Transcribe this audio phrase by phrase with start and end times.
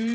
[0.00, 0.08] I've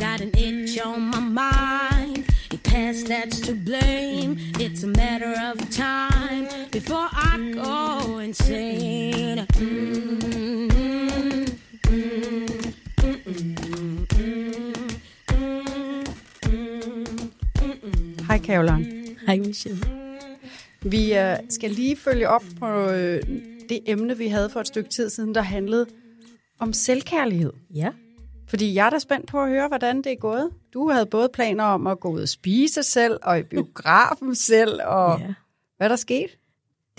[0.00, 2.24] got an itch on my mind.
[2.50, 4.36] Your past that's to blame.
[4.58, 9.46] It's a matter of time before I go insane.
[18.28, 19.16] Hej Caroline.
[19.26, 19.78] Hej Michelle.
[20.82, 23.22] Vi øh, skal lige følge op på øh,
[23.68, 25.86] det emne, vi havde for et stykke tid siden, der handlede
[26.58, 27.52] om selvkærlighed.
[27.74, 27.92] Ja.
[28.48, 30.50] Fordi jeg er da spændt på at høre, hvordan det er gået.
[30.72, 34.80] Du havde både planer om at gå ud og spise selv, og i biografen selv,
[34.84, 35.34] og ja.
[35.76, 36.32] hvad der skete?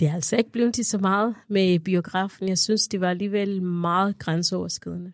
[0.00, 2.48] Det er altså ikke blevet til så meget med biografen.
[2.48, 5.12] Jeg synes, det var alligevel meget grænseoverskridende.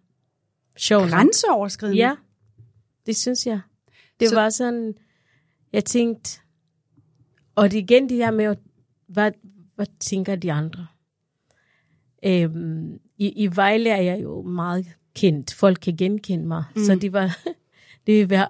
[0.77, 1.11] Sjov nok.
[1.11, 1.99] Grænseoverskridende?
[2.03, 2.15] Ja,
[3.07, 3.61] det synes jeg.
[4.21, 4.95] Det Så- var sådan,
[5.73, 6.41] jeg tænkte,
[7.55, 8.57] og det igen det her med,
[9.09, 9.33] hvad,
[9.75, 10.87] hvad tænker de andre?
[12.27, 15.55] Øhm, i, I Vejle er jeg jo meget kendt.
[15.55, 16.65] Folk kan genkende mig.
[16.77, 16.85] Mm.
[16.85, 17.39] Så det var,
[18.07, 18.49] det vil være,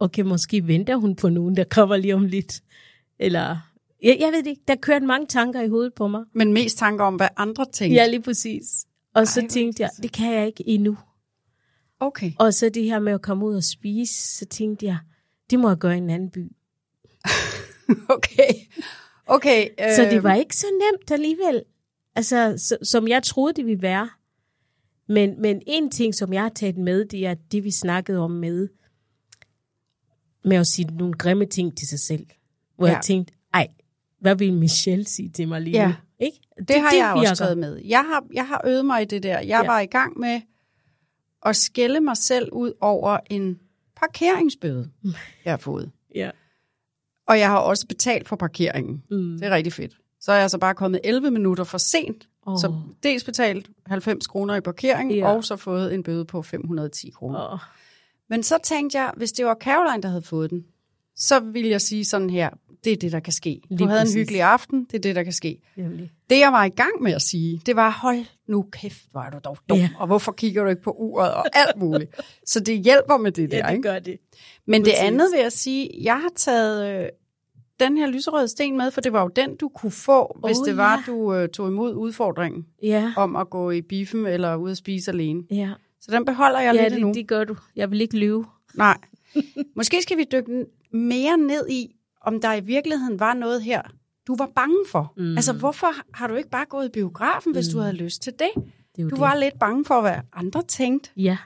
[0.00, 2.62] okay, måske venter hun på nogen, der kommer lige om lidt.
[3.18, 3.56] Eller,
[4.02, 6.24] jeg, jeg ved det ikke, der kørte mange tanker i hovedet på mig.
[6.32, 7.94] Men mest tanker om, hvad andre tænkte.
[7.94, 8.86] Ja, lige præcis.
[9.14, 10.98] Og så Ej, hvor tænkte jeg, det kan jeg ikke endnu.
[12.00, 12.32] Okay.
[12.38, 14.98] Og så det her med at komme ud og spise, så tænkte jeg,
[15.50, 16.52] det må jeg gøre i en anden by.
[18.08, 18.52] Okay.
[19.26, 19.68] Okay.
[19.80, 21.62] Øh, Så det var ikke så nemt alligevel,
[22.16, 24.08] altså, så, som jeg troede, det ville være.
[25.08, 28.30] Men, men en ting, som jeg har taget med, det er det, vi snakkede om
[28.30, 28.68] med,
[30.44, 32.26] med at sige nogle grimme ting til sig selv.
[32.76, 32.92] Hvor Ja.
[32.92, 33.68] jeg tænkte, ej,
[34.20, 35.86] hvad vil Michelle sige til mig lige Ja.
[35.88, 35.94] nu?
[36.18, 36.38] Ikke?
[36.58, 37.30] Det, det har jeg virker.
[37.30, 37.80] også taget med.
[37.84, 39.38] Jeg har, jeg har øvet mig i det der.
[39.38, 39.60] Jeg ja.
[39.60, 39.66] Ja.
[39.66, 40.40] var i gang med
[41.46, 43.58] at skælde mig selv ud over en
[43.96, 44.90] parkeringsbøde,
[45.44, 45.90] jeg har fået.
[46.14, 46.30] Ja.
[47.28, 49.02] Og jeg har også betalt for parkeringen.
[49.10, 49.38] Mm.
[49.38, 49.96] Det er rigtig fedt.
[50.26, 52.28] Så er jeg så bare kommet 11 minutter for sent.
[52.46, 52.58] Oh.
[52.60, 55.28] Så dels betalt 90 kroner i parkering, Ja.
[55.32, 57.52] og så fået en bøde på 510 kroner.
[57.52, 57.58] Åh.
[58.30, 60.64] Men så tænkte jeg, hvis det var Caroline, der havde fået den,
[61.16, 62.50] så ville jeg sige sådan her,
[62.84, 63.60] det er det, der kan ske.
[63.70, 64.14] Du Lige havde præcis.
[64.14, 65.58] en hyggelig aften, det er det, der kan ske.
[65.76, 66.12] Nemlig.
[66.30, 69.30] Det, jeg var i gang med at sige, det var, hold nu kæft, hvor er
[69.30, 69.88] du dog dum, ja.
[69.98, 72.20] Og hvorfor kigger du ikke på uret, og alt muligt.
[72.46, 73.82] Så det hjælper med det der, Ja, det ikke?
[73.88, 74.18] gør det.
[74.66, 75.00] Men det Præcis.
[75.06, 77.08] andet vil jeg sige, jeg har taget øh,
[77.80, 80.66] den her lyserøde sten med, for det var jo den, du kunne få, hvis Oh,
[80.66, 81.12] det var, ja.
[81.12, 85.10] du øh, tog imod udfordringen Ja, om at gå i biffen eller ud at spise
[85.10, 85.42] alene.
[85.50, 85.70] ja.
[86.00, 87.08] Så den beholder jeg ja lidt endnu.
[87.08, 87.56] det, det gør du.
[87.76, 88.46] Jeg vil ikke lyve.
[88.74, 88.98] Nej.
[89.76, 93.82] Måske skal vi dykke mere ned i, om der i virkeligheden var noget her,
[94.26, 95.12] du var bange for.
[95.16, 95.36] Mm.
[95.36, 97.72] Altså, hvorfor har du ikke bare gået i biografen, hvis mm.
[97.72, 98.50] du havde lyst til det?
[98.96, 99.20] Det Du det.
[99.20, 101.38] var lidt bange for, hvad andre tænkte, Ja,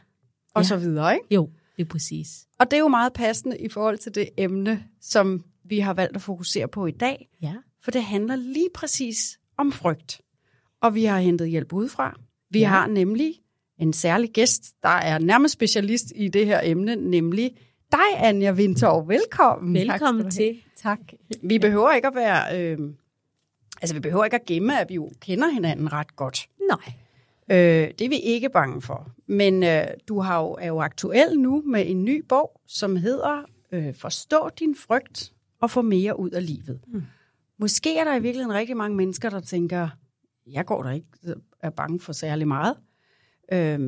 [0.54, 0.66] og Ja.
[0.68, 1.26] så videre, ikke?
[1.34, 2.46] jo, det er præcis.
[2.58, 6.16] Og det er jo meget passende i forhold til det emne, som vi har valgt
[6.16, 7.54] at fokusere på i dag, Ja.
[7.82, 10.20] for det handler lige præcis om frygt.
[10.82, 12.20] Og vi har hentet hjælp udefra.
[12.50, 12.66] Vi ja.
[12.68, 13.34] Har nemlig
[13.78, 17.56] en særlig gæst, der er nærmest specialist i det her emne, nemlig
[17.92, 19.08] dig, Anja Vintorv.
[19.08, 19.74] Velkommen.
[19.74, 20.62] Velkommen Tak til.
[20.76, 20.98] Tak.
[21.42, 22.60] Vi behøver ikke at være...
[22.60, 22.78] Øh,
[23.82, 26.48] altså, vi behøver ikke at gemme, at vi jo kender hinanden ret godt.
[26.68, 26.92] Nej.
[27.50, 29.10] Øh, det er vi ikke bange for.
[29.26, 33.42] Men øh, du har jo, er jo aktuel nu med en ny bog, som hedder
[33.72, 36.80] øh, Forstå din frygt og få mere ud af livet.
[36.86, 37.02] Mm.
[37.58, 39.88] Måske er der i virkeligheden rigtig mange mennesker, der tænker,
[40.46, 41.06] jeg går der ikke,
[41.60, 42.76] er bange for særlig meget.
[43.52, 43.80] Øh,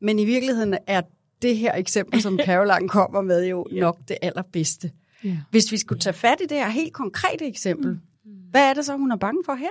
[0.00, 1.02] men i virkeligheden er
[1.42, 3.80] det her eksempel, som Caroline kommer med, jo yeah.
[3.80, 4.90] nok det allerbedste.
[5.26, 5.36] Yeah.
[5.50, 8.30] Hvis vi skulle tage fat i det her helt konkrete eksempel, mm.
[8.50, 9.70] hvad er det så, hun er bange for her?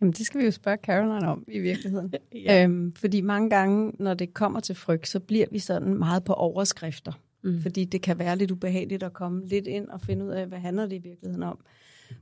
[0.00, 2.14] Jamen, det skal vi jo spørge Caroline om i virkeligheden.
[2.46, 2.64] ja.
[2.64, 6.32] øhm, fordi mange gange, når det kommer til frygt, så bliver vi sådan meget på
[6.32, 7.12] overskrifter.
[7.42, 7.62] Mm.
[7.62, 10.58] Fordi det kan være lidt ubehageligt at komme lidt ind og finde ud af, hvad
[10.58, 11.58] handler det i virkeligheden om.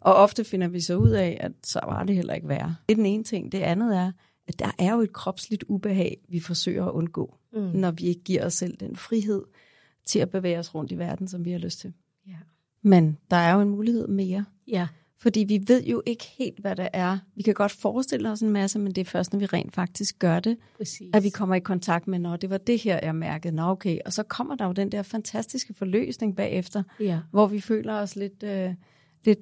[0.01, 2.77] Og ofte finder vi så ud af, at så var det heller ikke værre.
[2.89, 3.53] Det er den ene ting.
[3.53, 4.13] Det andet er,
[4.49, 7.61] at der er jo et kropsligt ubehag, vi forsøger at undgå, mm.
[7.61, 9.43] når vi ikke giver os selv den frihed
[10.05, 11.93] til at bevæge os rundt i verden, som vi har lyst til.
[12.27, 12.37] Ja.
[12.83, 14.45] Men der er jo en mulighed mere.
[14.69, 14.89] Ja.
[15.21, 17.19] Fordi vi ved jo ikke helt, hvad det er.
[17.35, 20.19] Vi kan godt forestille os en masse, men det er først, når vi rent faktisk
[20.19, 21.11] gør det, Præcis.
[21.15, 23.55] at vi kommer i kontakt med, når det var det her, jeg mærkede.
[23.55, 23.99] Nå, okay.
[24.07, 27.21] Og så kommer der jo den der fantastiske forløsning bagefter, ja.
[27.31, 28.75] hvor vi føler os lidt, øh,
[29.25, 29.39] lidt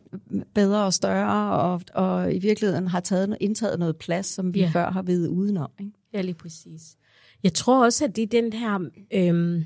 [0.55, 4.71] bedre og større, og, og i virkeligheden har taget, indtaget noget plads, som vi ja.
[4.73, 5.71] før har ved udenom.
[5.81, 5.93] Ikke?
[6.13, 6.97] Ja, lige præcis.
[7.43, 8.91] Jeg tror også, at det er den her...
[9.13, 9.65] Øh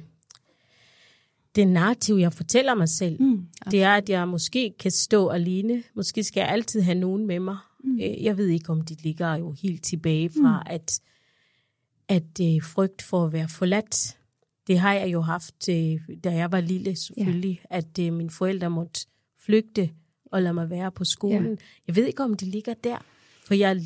[1.55, 5.83] det narrativ, jeg fortæller mig selv, mm, det er, at jeg måske kan stå alene.
[5.95, 7.57] Måske skal jeg altid have nogen med mig.
[7.85, 8.01] Mm.
[8.01, 10.67] Øh, jeg ved ikke, om det ligger jo helt tilbage fra, mm.
[10.67, 11.01] at,
[12.09, 14.17] at uh, frygt for at være forladt.
[14.67, 17.77] Det har jeg jo haft, uh, da jeg var lille selvfølgelig, ja.
[17.77, 19.01] at uh, mine forældre måtte
[19.45, 19.91] flygte
[20.33, 21.51] og lade mig være på skolen.
[21.51, 21.57] Ja.
[21.87, 22.99] Jeg ved ikke, om det ligger der,
[23.47, 23.81] for jeg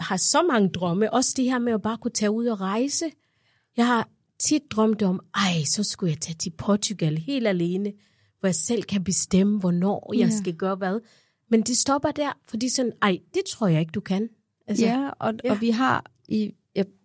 [0.00, 1.12] har så mange drømme.
[1.12, 3.04] Også det her med at bare kunne tage ud og rejse.
[3.76, 7.92] Jeg har tit drømte om, ej, så skulle jeg tage til Portugal helt alene,
[8.40, 10.36] hvor jeg selv kan bestemme, hvornår jeg ja.
[10.36, 11.00] skal gøre hvad.
[11.50, 14.28] Men det stopper der, fordi sådan, ej, det tror jeg ikke, du kan.
[14.66, 16.52] Altså, ja, og, ja, og vi har i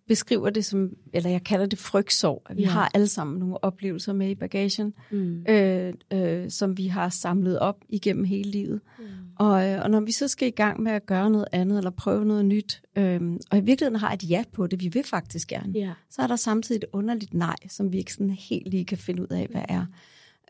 [0.08, 2.68] beskriver det som, eller jeg kalder det frygtsorg, at vi ja.
[2.68, 5.44] har alle sammen nogle oplevelser med i bagagen, mm.
[5.48, 8.80] øh, øh, som vi har samlet op igennem hele livet.
[8.98, 9.04] Mm.
[9.38, 11.90] Og, øh, og når vi så skal i gang med at gøre noget andet, eller
[11.90, 13.20] prøve noget nyt, øh,
[13.50, 15.92] og i virkeligheden har et ja på det, vi vil faktisk gerne, ja.
[16.10, 19.22] så er der samtidig et underligt nej, som vi ikke sådan helt lige kan finde
[19.22, 19.86] ud af, hvad er.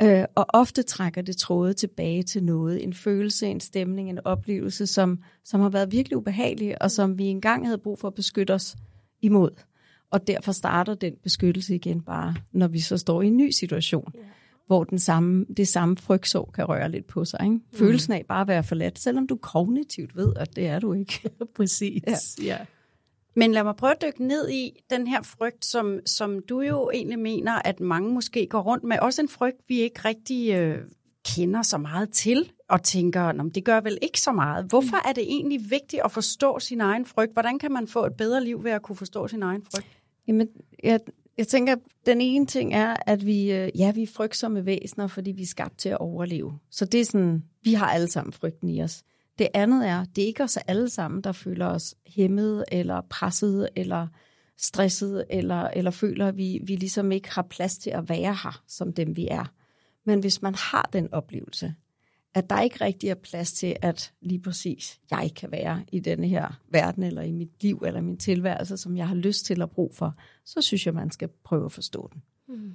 [0.03, 4.87] Øh, og ofte trækker det tråde tilbage til noget, en følelse, en stemning, en oplevelse,
[4.87, 8.55] som, som har været virkelig ubehagelig, og som vi engang havde brug for at beskytte
[8.55, 8.77] os
[9.25, 9.51] imod.
[10.11, 14.13] Og derfor starter den beskyttelse igen bare, når vi så står i en ny situation,
[14.17, 14.27] yeah.
[14.67, 17.41] hvor den samme, det samme frygtsår kan røre lidt på sig.
[17.43, 17.55] Ikke?
[17.55, 17.63] Mm.
[17.75, 21.31] Følelsen af bare at være forladt, selvom du kognitivt ved, at det er du ikke.
[21.57, 22.03] Præcis.
[22.07, 22.45] Ja.
[22.45, 22.59] ja.
[23.37, 26.91] Men lad mig prøve at dykke ned i den her frygt, som, som du jo
[26.95, 28.99] egentlig mener, at mange måske går rundt med.
[29.03, 30.79] Også en frygt, vi ikke rigtig øh,
[31.25, 34.65] kender så meget til, og tænker, det gør vel ikke så meget.
[34.65, 37.33] Hvorfor er det egentlig vigtigt at forstå sin egen frygt?
[37.33, 39.87] Hvordan kan man få et bedre liv ved at kunne forstå sin egen frygt?
[40.29, 40.49] Jamen,
[40.83, 41.01] jeg,
[41.39, 41.77] jeg tænker,
[42.07, 45.47] den ene ting er, at vi, øh, ja, vi er frygtsomme væsener, fordi vi er
[45.47, 46.59] skabt til at overleve.
[46.71, 49.03] Så det er sådan, vi har alle sammen frygten i os.
[49.39, 53.69] Det andet er, det er ikke os alle sammen, der føler os hæmmet, eller presset,
[53.77, 54.07] eller
[54.59, 58.63] stresset, eller, eller føler, at vi, vi ligesom ikke har plads til at være her,
[58.69, 59.53] som dem vi er.
[60.05, 61.75] Men hvis man har den oplevelse,
[62.35, 66.29] at der ikke rigtig er plads til, at lige præcis jeg kan være i denne
[66.29, 69.71] her verden, eller i mit liv, eller min tilværelse, som jeg har lyst til at
[69.71, 70.15] bruge for,
[70.45, 72.23] så synes jeg, man skal prøve at forstå den.
[72.49, 72.73] Mm.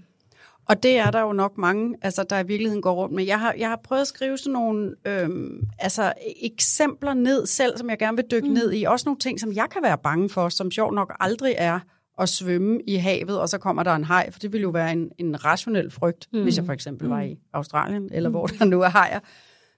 [0.65, 3.23] Og det er der jo nok mange, altså, der i virkeligheden går rundt med.
[3.23, 7.89] Jeg har, jeg har prøvet at skrive sådan nogle øhm, altså, eksempler ned selv, som
[7.89, 8.53] jeg gerne vil dykke mm.
[8.53, 8.83] ned i.
[8.83, 11.79] Også nogle ting, som jeg kan være bange for, som sjov nok aldrig er
[12.19, 14.91] at svømme i havet, og så kommer der en haj, for det ville jo være
[14.91, 16.43] en, en rationel frygt, mm.
[16.43, 17.13] hvis jeg for eksempel mm.
[17.13, 18.33] var i Australien, eller mm.
[18.33, 19.19] hvor der nu er hajer.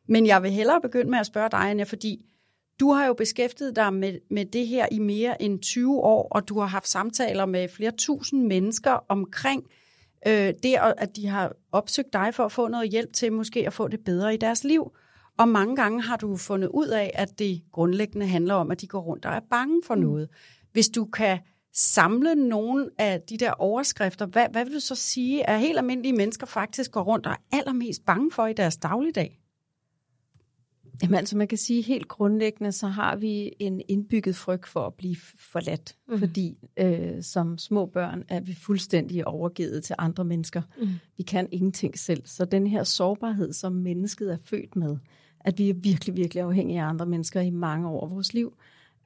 [0.08, 2.26] Men jeg vil hellere begynde med at spørge dig, Anja, fordi
[2.80, 6.50] du har jo beskæftiget dig med, med det her i mere end 20 år, og
[6.50, 9.64] du har haft samtaler med flere tusind mennesker omkring
[10.28, 13.74] øh, det, at de har opsøgt dig for at få noget hjælp til måske at
[13.74, 14.92] få det bedre i deres liv.
[15.38, 18.88] Og mange gange har du fundet ud af, at det grundlæggende handler om, at de
[18.88, 20.02] går rundt og er bange for mm.
[20.02, 20.30] noget.
[20.72, 21.40] Hvis du kan
[21.74, 26.14] samle nogle af de der overskrifter, hvad, hvad vil du så sige, at helt almindelige
[26.14, 29.42] mennesker faktisk går rundt og er allermest bange for i deres dagligdag?
[31.02, 34.94] Jamen altså man kan sige helt grundlæggende, så har vi en indbygget frygt for at
[34.94, 35.16] blive
[35.52, 36.20] forladt, mm.
[36.20, 40.62] fordi øh, som små børn er vi fuldstændig overgivet til andre mennesker.
[40.80, 40.88] Mm.
[41.18, 42.22] Vi kan ingenting selv.
[42.26, 44.98] Så den her sårbarhed, som mennesket er født med,
[45.40, 48.54] at vi er virkelig, virkelig afhængige af andre mennesker i mange år af vores liv,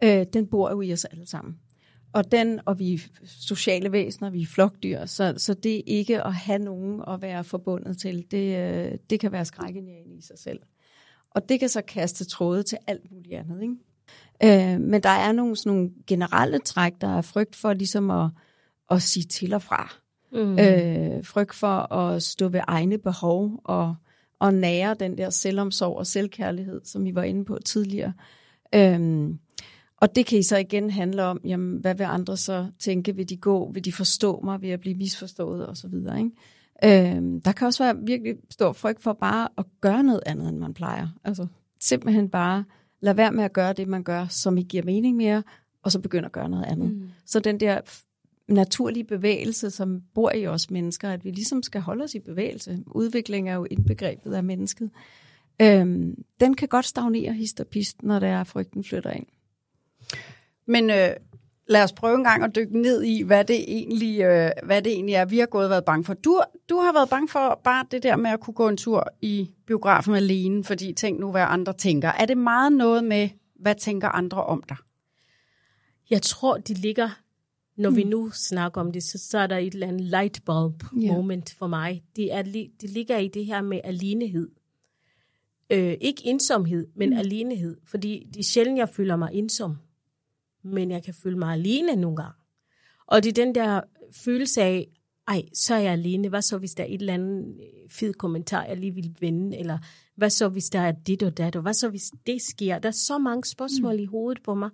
[0.04, 1.60] øh, den bor jo i os alle sammen.
[2.16, 6.34] Og den, og vi er sociale væsener, vi er flokdyr, så, så det ikke at
[6.34, 10.60] have nogen at være forbundet til, det, øh, det kan være skrækkenjagende i sig selv.
[11.32, 13.62] Og det kan så kaste tråde til alt muligt andet.
[13.62, 14.74] Ikke?
[14.74, 18.30] Øh, men der er nogle, sådan nogle generelle træk, der er frygt for ligesom at,
[18.92, 19.94] at sige til og fra.
[20.32, 20.60] Mm.
[20.60, 23.96] Øh, frygt for at stå ved egne behov og,
[24.40, 28.14] og nære den der selvomsorg og selvkærlighed, som vi var inde på tidligere.
[28.76, 29.40] Øhm,
[29.98, 33.16] og det kan I så igen handle om, jamen, hvad vil andre så tænke?
[33.16, 33.72] Vil de gå?
[33.72, 34.62] Vil de forstå mig?
[34.62, 35.68] Vil jeg blive misforstået?
[35.68, 36.32] Og så videre, ikke?
[36.84, 40.58] Øhm, der kan også være virkelig stor frygt for bare at gøre noget andet, end
[40.58, 41.08] man plejer.
[41.24, 41.48] Altså
[41.80, 42.64] simpelthen bare
[43.02, 45.44] lade være med at gøre det, man gør, som ikke giver mening mere,
[45.84, 46.92] og så begynde at gøre noget andet.
[46.92, 47.10] Mm.
[47.26, 47.82] Så den der
[48.48, 52.84] naturlige bevægelse, som bor i os mennesker, at vi ligesom skal holde os i bevægelse.
[52.88, 54.92] Udvikling er jo indbegrebet af mennesket.
[55.62, 59.26] Øhm, den kan godt stagnere hist og pist, når der er frygten flytter ind.
[60.68, 61.10] Men øh,
[61.68, 64.92] lad os prøve en gang at dykke ned i, hvad det egentlig, øh, hvad det
[64.92, 66.14] egentlig er, vi har gået og været bange for.
[66.14, 69.08] Du, du har været bange for bare det der med at kunne gå en tur
[69.22, 72.10] i biografen alene, fordi tænk nu, hvad andre tænker.
[72.10, 74.78] Er det meget noget med, hvad tænker andre om dig?
[76.10, 77.10] Jeg tror, de ligger,
[77.78, 77.96] når mm.
[77.96, 81.50] vi nu snakker om det, så, så er der et eller andet light bulb moment
[81.50, 81.58] yeah.
[81.58, 82.04] for mig.
[82.16, 82.42] Det, er,
[82.82, 84.50] det ligger i det her med alenehed.
[85.70, 87.18] Øh, ikke ensomhed, men mm.
[87.18, 87.78] alenehed.
[87.86, 89.78] Fordi det er sjældent, jeg føler mig ensom
[90.66, 92.34] men jeg kan føle mig alene nogle gange.
[93.08, 93.82] Og det er den der
[94.26, 94.88] følelse af,
[95.28, 96.30] ej, så er jeg alene.
[96.30, 99.58] Hvad så, hvis der er et eller andet øh, fed kommentar, jeg lige vil vende?
[99.58, 99.78] Eller
[100.16, 101.56] hvad så, hvis der er dit og dat?
[101.56, 102.80] Og hvad så, hvis det sker?
[102.80, 104.00] Der er så mange spørgsmål mm.
[104.00, 104.70] i hovedet på mig,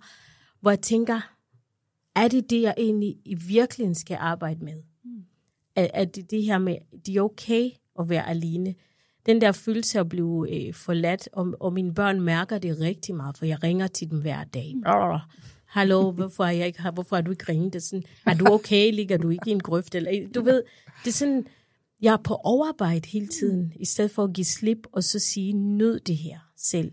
[0.60, 1.20] hvor jeg tænker,
[2.14, 4.82] er det det, jeg egentlig i virkeligheden skal arbejde med?
[5.04, 5.24] Mm.
[5.76, 8.74] Er, er det det her med, det er okay at være alene?
[9.26, 13.14] Den der følelse af at blive øh, forladt, og, og mine børn mærker det rigtig
[13.14, 14.72] meget, for jeg ringer til dem hver dag.
[14.74, 14.82] Mm
[15.72, 17.72] hallo, hvorfor er, jeg ikke, hvorfor er du ikke ringet?
[17.72, 18.92] Det er, sådan, er du okay?
[18.92, 19.94] Ligger du ikke i en grøft?
[19.94, 20.62] Eller, du ved,
[21.04, 21.46] det er sådan,
[22.02, 25.52] jeg er på overarbejde hele tiden, i stedet for at give slip og så sige,
[25.52, 26.90] nød det her selv.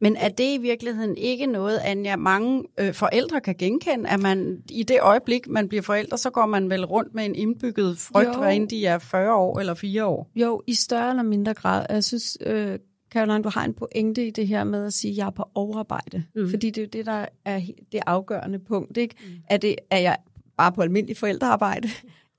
[0.00, 4.62] Men er det i virkeligheden ikke noget, Anja, mange øh, forældre kan genkende, at man
[4.70, 8.38] i det øjeblik, man bliver forældre, så går man vel rundt med en indbygget frygt,
[8.38, 10.30] hvad end de er 40 år eller 4 år?
[10.36, 11.86] Jo, i større eller mindre grad.
[11.90, 12.78] Jeg synes, øh,
[13.10, 15.48] Caroline, du har en pointe i det her med at sige, at jeg er på
[15.54, 16.24] overarbejde.
[16.34, 16.50] Mm.
[16.50, 17.60] Fordi det er jo det, der er
[17.92, 18.96] det afgørende punkt.
[18.96, 19.14] Ikke?
[19.20, 19.34] Mm.
[19.50, 20.16] Er, det, er jeg
[20.56, 21.88] bare på almindelig forældrearbejde,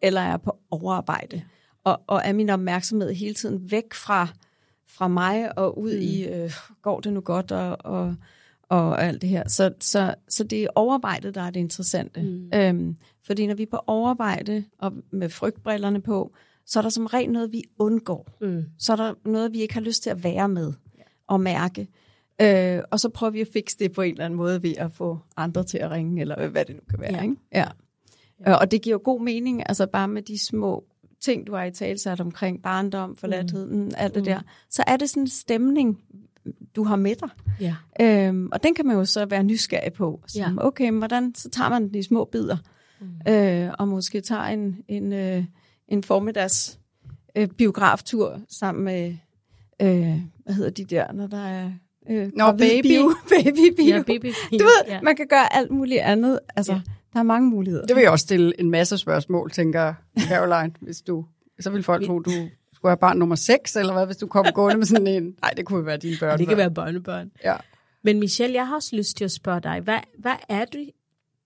[0.02, 1.42] eller er jeg på overarbejde?
[1.84, 4.28] Og, og er min opmærksomhed hele tiden væk fra,
[4.88, 6.02] fra mig og ud mm.
[6.02, 8.16] i, øh, går det nu godt, og, og,
[8.70, 9.48] og alt det her.
[9.48, 12.22] Så, så, så det er overarbejdet, der er det interessante.
[12.22, 12.52] Mm.
[12.56, 16.36] Øhm, fordi når vi er på overarbejde, og med frygtbrillerne på,
[16.70, 18.38] så er der som regel noget, vi undgår.
[18.42, 18.64] Mm.
[18.78, 20.74] Så er der noget, vi ikke har lyst til at være med
[21.28, 21.88] og mærke.
[22.42, 24.92] Øh, og så prøver vi at fikse det på en eller anden måde ved at
[24.92, 27.16] få andre til at ringe, eller hvad det nu kan være.
[27.16, 27.22] Ja.
[27.22, 27.36] Ikke?
[27.54, 27.68] Ja.
[28.46, 28.54] Ja.
[28.54, 30.84] Og det giver jo god mening, altså bare med de små
[31.22, 33.92] ting, du har i talsat omkring barndom, forladthed, mm.
[33.98, 34.26] alt det mm.
[34.26, 36.04] der, så er det sådan en stemning,
[36.76, 37.30] du har med dig.
[37.60, 37.76] Ja.
[38.02, 40.24] Øhm, og den kan man jo så være nysgerrig på.
[40.28, 40.52] Så, ja.
[40.58, 42.58] Okay, hvordan, så tager man de små bidder,
[43.02, 43.34] mm.
[43.34, 45.44] øh, og måske tager en, en, øh,
[45.90, 46.80] en formiddags
[47.36, 49.16] øh, biograftur sammen med,
[49.82, 51.72] øh, hvad hedder de der, når der er...
[52.10, 52.88] Øh, Nå, baby.
[52.88, 53.96] Bio, baby bio.
[53.96, 54.60] Ja, baby bio.
[54.60, 55.02] Du ved, ja.
[55.02, 56.40] man kan gøre alt muligt andet.
[56.56, 56.82] Altså, ja.
[57.14, 57.86] der er mange muligheder.
[57.86, 61.26] Det vil jeg også stille en masse spørgsmål, tænker Caroline, hvis du...
[61.60, 62.32] Så vil folk tro, du
[62.74, 65.24] skulle have barn nummer 6, eller hvad, hvis du kom gående med sådan en...
[65.42, 66.32] Nej, det kunne være dine børn.
[66.32, 67.32] Ja, det kan være børnebørn.
[67.44, 67.56] Ja.
[68.04, 70.90] Men Michelle, jeg har også lyst til at spørge dig, hvad, hvad er det,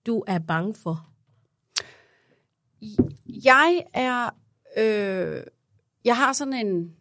[0.06, 1.06] du er bange for?
[3.44, 4.30] Jeg er,
[4.76, 5.42] øh,
[6.04, 6.92] jeg har sådan en,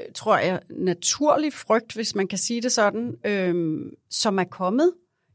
[0.00, 4.92] øh, tror jeg, naturlig frygt, hvis man kan sige det sådan, øh, som er kommet.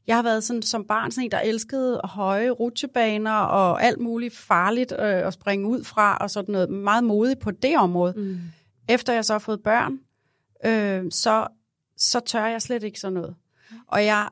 [0.08, 4.36] Jeg har været sådan, som barn sådan en, der elskede høje rutsjebaner og alt muligt
[4.36, 8.14] farligt øh, at springe ud fra, og sådan noget meget modigt på det område.
[8.18, 8.38] Mm.
[8.90, 10.00] Efter jeg så har fået børn,
[10.66, 11.48] øh, så,
[11.98, 13.36] så tør jeg slet ikke sådan noget.
[13.88, 14.30] Og jeg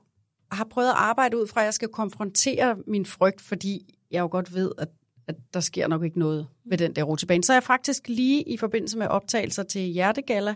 [0.52, 4.28] har prøvet at arbejde ud fra, at jeg skal konfrontere min frygt, fordi jeg jo
[4.32, 4.90] godt ved, at
[5.28, 7.44] at der sker nok ikke noget ved den der rutsjebane.
[7.44, 10.56] Så er jeg faktisk lige i forbindelse med optagelser til Hjertegalla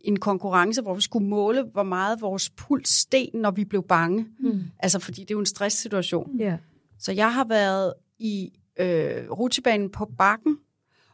[0.00, 4.26] en konkurrence, hvor vi skulle måle, hvor meget vores puls steg, når vi blev bange.
[4.40, 4.62] Mm.
[4.78, 6.40] Altså, fordi det er jo en stresssituation.
[6.40, 6.58] Yeah.
[6.98, 10.58] Så jeg har været i øh, rutsjebanen på bakken,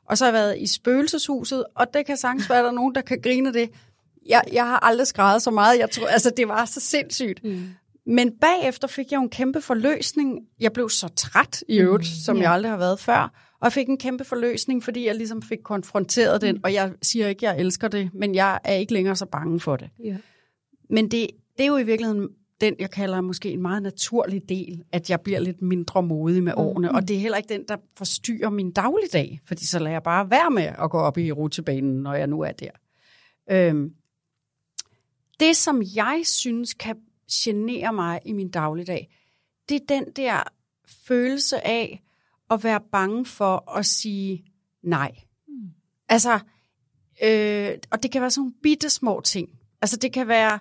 [0.04, 2.74] og så har jeg været i spøgelseshuset, og det kan sagtens være, at der er
[2.74, 3.70] nogen, der kan grine det.
[4.26, 5.78] Jeg, jeg har aldrig skrevet så meget.
[5.78, 7.44] Jeg tror, altså, det var så sindssygt.
[7.44, 7.68] Mm.
[8.10, 10.40] Men bagefter fik jeg jo en kæmpe forløsning.
[10.60, 12.42] Jeg blev så træt i øvrigt, mm, som yeah.
[12.42, 13.32] jeg aldrig har været før.
[13.60, 16.46] Og jeg fik en kæmpe forløsning, fordi jeg ligesom fik konfronteret mm.
[16.46, 16.60] den.
[16.64, 19.60] Og jeg siger ikke, at jeg elsker det, men jeg er ikke længere så bange
[19.60, 19.90] for det.
[20.06, 20.18] Yeah.
[20.90, 21.26] Men det,
[21.56, 22.28] det er jo i virkeligheden
[22.60, 26.52] den, jeg kalder måske en meget naturlig del, at jeg bliver lidt mindre modig med
[26.52, 26.60] mm.
[26.60, 26.88] årene.
[26.88, 26.94] Mm.
[26.94, 30.30] Og det er heller ikke den, der forstyrrer min dagligdag, fordi så lader jeg bare
[30.30, 32.70] være med at gå op i rutebanen, når jeg nu er der.
[33.50, 33.90] Øhm,
[35.40, 36.96] det, som jeg synes kan
[37.32, 39.08] generer mig i min dagligdag,
[39.68, 40.42] det er den der
[41.06, 42.02] følelse af
[42.50, 44.44] at være bange for at sige
[44.82, 45.12] nej.
[45.48, 45.70] Mm.
[46.08, 46.38] Altså,
[47.22, 49.48] øh, og det kan være sådan nogle bitte små ting.
[49.82, 50.58] Altså, det kan være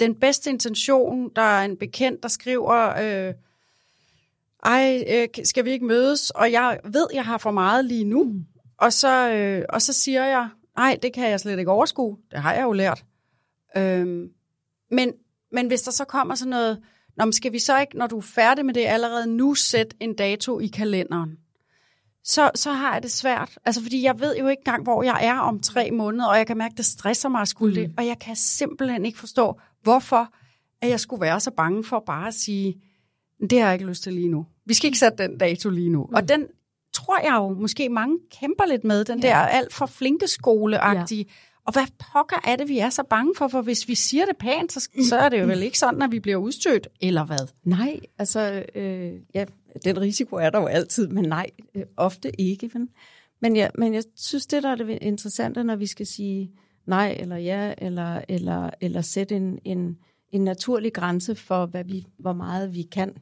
[0.00, 3.34] den bedste intention, der er en bekendt, der skriver, øh,
[4.64, 6.30] ej, øh, skal vi ikke mødes?
[6.30, 8.24] Og jeg ved, jeg har for meget lige nu.
[8.24, 8.44] Mm.
[8.78, 12.16] Og, så, øh, og så siger jeg, nej, det kan jeg slet ikke overskue.
[12.30, 13.04] Det har jeg jo lært.
[13.76, 14.28] Øh,
[14.90, 15.12] men,
[15.54, 16.78] men hvis der så kommer sådan noget,
[17.16, 19.96] Nå, men skal vi så ikke, når du er færdig med det, allerede nu sætte
[20.00, 21.38] en dato i kalenderen?
[22.24, 23.58] Så, så har jeg det svært.
[23.64, 26.46] Altså, fordi jeg ved jo ikke engang, hvor jeg er om tre måneder, og jeg
[26.46, 27.88] kan mærke, at det stresser mig at skulle mm.
[27.88, 27.94] det.
[27.98, 30.28] Og jeg kan simpelthen ikke forstå, hvorfor
[30.80, 32.82] at jeg skulle være så bange for bare at sige,
[33.40, 34.46] det har jeg ikke lyst til lige nu.
[34.66, 36.04] Vi skal ikke sætte den dato lige nu.
[36.04, 36.14] Mm.
[36.14, 36.46] Og den
[36.92, 39.28] tror jeg jo måske mange kæmper lidt med, den ja.
[39.28, 41.24] der alt for flinke skoleagtige.
[41.28, 41.32] Ja.
[41.66, 43.48] Og hvad pokker er det, vi er så bange for?
[43.48, 46.12] For hvis vi siger det pænt, så, så er det jo vel ikke sådan, at
[46.12, 47.48] vi bliver udstødt, eller hvad?
[47.64, 49.44] Nej, altså, øh, ja,
[49.84, 52.70] den risiko er der jo altid, men nej, øh, ofte ikke.
[52.74, 52.88] Men,
[53.40, 56.50] men, ja, men jeg synes, det der er det interessante, når vi skal sige
[56.86, 59.98] nej eller ja, eller, eller, eller sætte en, en,
[60.32, 63.16] en naturlig grænse for, hvad vi, hvor meget vi kan,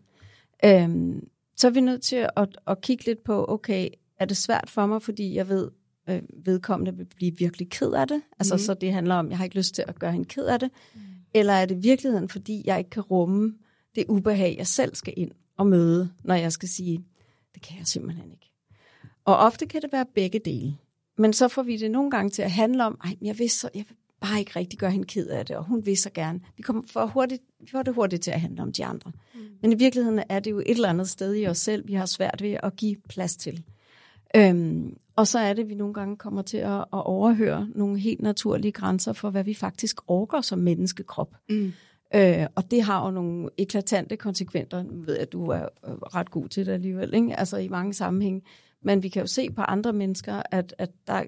[0.64, 4.70] øhm, så er vi nødt til at, at kigge lidt på, okay, er det svært
[4.70, 5.70] for mig, fordi jeg ved,
[6.08, 8.22] øh, vedkommende vil blive virkelig ked af det.
[8.38, 8.58] Altså, mm.
[8.58, 10.70] så det handler om, jeg har ikke lyst til at gøre hende ked af det.
[10.94, 11.00] Mm.
[11.34, 13.54] Eller er det virkeligheden, fordi jeg ikke kan rumme
[13.94, 17.04] det ubehag, jeg selv skal ind og møde, når jeg skal sige,
[17.54, 18.50] det kan jeg simpelthen ikke.
[19.24, 20.76] Og ofte kan det være begge dele.
[21.18, 23.68] Men så får vi det nogle gange til at handle om, ej, jeg vil, så,
[23.74, 26.40] jeg vil bare ikke rigtig gøre hende ked af det, og hun vil så gerne.
[26.56, 29.12] Vi kommer for hurtigt, vi får det hurtigt til at handle om de andre.
[29.34, 29.40] Mm.
[29.62, 32.06] Men i virkeligheden er det jo et eller andet sted i os selv, vi har
[32.06, 33.64] svært ved at give plads til.
[34.36, 37.98] Øhm, og så er det, at vi nogle gange kommer til at, at overhøre nogle
[37.98, 41.36] helt naturlige grænser for, hvad vi faktisk orker som menneskekrop.
[41.48, 41.72] Mm.
[42.14, 44.82] Øh, og det har jo nogle eklatante konsekvenser.
[44.82, 47.38] Nu ved jeg, at du er øh, ret god til det alligevel, ikke?
[47.38, 48.42] altså i mange sammenhænge.
[48.82, 51.22] Men vi kan jo se på andre mennesker, at, at der,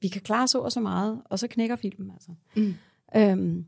[0.00, 2.30] vi kan klare så og så meget, og så knækker filmen altså.
[2.56, 2.74] Mm.
[3.16, 3.66] Øhm,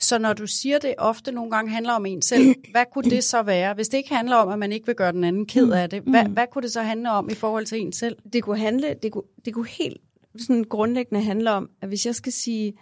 [0.00, 3.24] så når du siger, det ofte nogle gange handler om en selv, hvad kunne det
[3.24, 3.74] så være?
[3.74, 6.02] Hvis det ikke handler om, at man ikke vil gøre den anden ked af det,
[6.02, 6.32] hvad, mm.
[6.32, 8.16] hvad kunne det så handle om i forhold til en selv?
[8.32, 10.00] Det kunne handle, det kunne, det kunne helt
[10.38, 12.72] sådan grundlæggende handle om, at hvis jeg skal sige,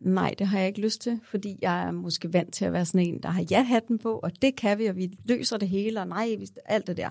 [0.00, 2.84] nej, det har jeg ikke lyst til, fordi jeg er måske vant til at være
[2.84, 6.00] sådan en, der har ja-hatten på, og det kan vi, og vi løser det hele,
[6.00, 7.10] og nej, alt det der.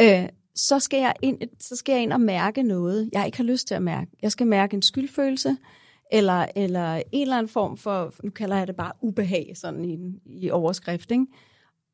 [0.00, 3.44] Øh, så skal, jeg ind, så skal jeg ind og mærke noget, jeg ikke har
[3.44, 4.10] lyst til at mærke.
[4.22, 5.56] Jeg skal mærke en skyldfølelse,
[6.12, 9.98] eller, eller en eller anden form for, nu kalder jeg det bare ubehag, sådan i,
[10.26, 11.10] i overskrift.
[11.10, 11.26] Ikke?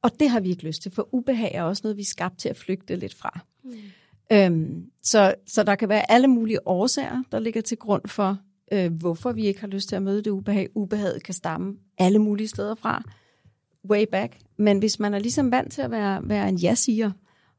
[0.03, 2.39] Og det har vi ikke lyst til, for ubehag er også noget, vi er skabt
[2.39, 3.41] til at flygte lidt fra.
[3.65, 3.73] Mm.
[4.33, 8.39] Øhm, så, så der kan være alle mulige årsager, der ligger til grund for,
[8.73, 10.69] øh, hvorfor vi ikke har lyst til at møde det ubehag.
[10.75, 13.03] Ubehaget kan stamme alle mulige steder fra,
[13.91, 14.37] way back.
[14.57, 17.11] Men hvis man er ligesom vant til at være, være en ja-siger,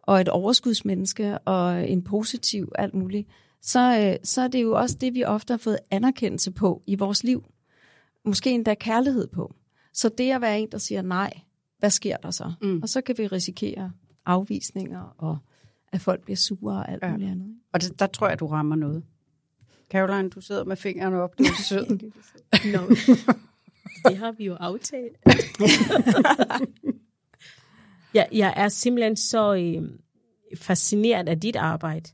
[0.02, 3.28] og et overskudsmenneske, og en positiv alt muligt,
[3.62, 6.95] så, øh, så er det jo også det, vi ofte har fået anerkendelse på i
[6.95, 7.43] vores liv.
[8.26, 9.54] Måske endda kærlighed på.
[9.93, 11.34] Så det at være en, der siger nej,
[11.80, 12.54] hvad sker der så?
[12.62, 12.82] Mm.
[12.82, 13.91] Og så kan vi risikere
[14.26, 15.38] afvisninger, og
[15.91, 17.12] at folk bliver sure og alt ja.
[17.12, 17.56] muligt andet.
[17.74, 19.04] Og det, der tror jeg, du rammer noget.
[19.91, 22.12] Caroline, du sidder med fingrene op, du er sød.
[22.74, 22.88] no.
[24.10, 25.17] Det har vi jo aftalt.
[28.13, 29.89] jeg, jeg er simpelthen så øh,
[30.58, 32.10] fascineret af dit arbejde.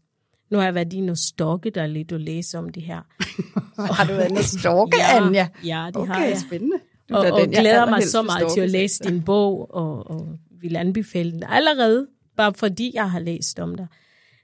[0.50, 3.02] Nu har jeg været inde og stalke dig lidt og læse om det her.
[3.94, 5.48] har du været inde og stalke, ja, Anja?
[5.66, 6.38] Ja, det okay, har jeg.
[6.38, 6.78] spændende.
[7.10, 10.38] Du og, og den, glæder mig så meget til at læse din bog, og, og
[10.62, 13.88] vil anbefale den allerede, bare fordi jeg har læst om dig.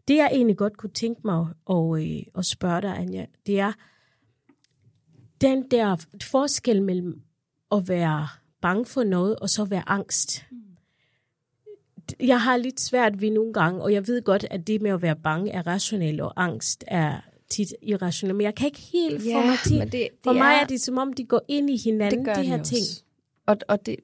[0.07, 3.71] Det jeg egentlig godt kunne tænke mig at, at, at spørge dig, Anja, det er
[5.41, 7.21] den der forskel mellem
[7.71, 8.27] at være
[8.61, 10.45] bange for noget, og så være angst.
[10.51, 10.70] Mm
[12.21, 15.01] jeg har lidt svært ved nogle gange, og jeg ved godt, at det med at
[15.01, 19.41] være bange er rationelt, og angst er tit irrationelt, men jeg kan ikke helt ja,
[19.41, 19.79] få mig til.
[19.79, 22.35] Det, det for mig er, er det som om, de går ind i hinanden, det
[22.35, 22.85] de her de ting.
[23.45, 23.95] Og, og, det,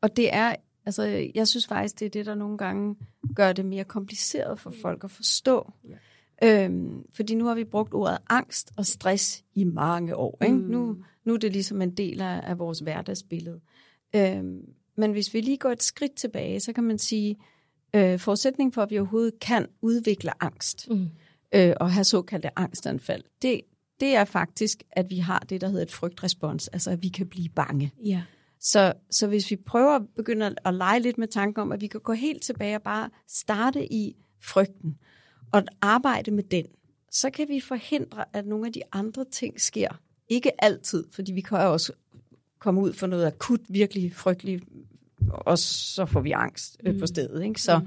[0.00, 0.54] og det er,
[0.86, 2.96] altså jeg synes faktisk, det er det, der nogle gange
[3.34, 5.72] gør det mere kompliceret for folk at forstå.
[5.88, 5.94] Ja.
[6.42, 10.38] Øhm, fordi nu har vi brugt ordet angst og stress i mange år.
[10.44, 10.56] Ikke?
[10.56, 10.62] Mm.
[10.62, 13.60] Nu, nu er det ligesom en del af, af vores hverdagsbillede.
[14.16, 14.60] Øhm,
[14.96, 17.36] men hvis vi lige går et skridt tilbage, så kan man sige,
[17.96, 21.08] øh, forudsætning for, at vi overhovedet kan udvikle angst mm.
[21.54, 23.60] øh, og have såkaldte angstanfald, det,
[24.00, 27.26] det er faktisk, at vi har det, der hedder et frygtrespons, altså at vi kan
[27.26, 27.92] blive bange.
[28.04, 28.22] Ja.
[28.60, 31.80] Så, så hvis vi prøver at begynde at, at lege lidt med tanken om, at
[31.80, 34.98] vi kan gå helt tilbage og bare starte i frygten
[35.52, 36.66] og arbejde med den,
[37.10, 40.00] så kan vi forhindre, at nogle af de andre ting sker.
[40.28, 41.92] Ikke altid, fordi vi kan også
[42.58, 44.64] kommer ud for noget akut, virkelig frygteligt,
[45.28, 47.44] og så får vi angst øh, på stedet.
[47.44, 47.62] Ikke?
[47.62, 47.80] Så,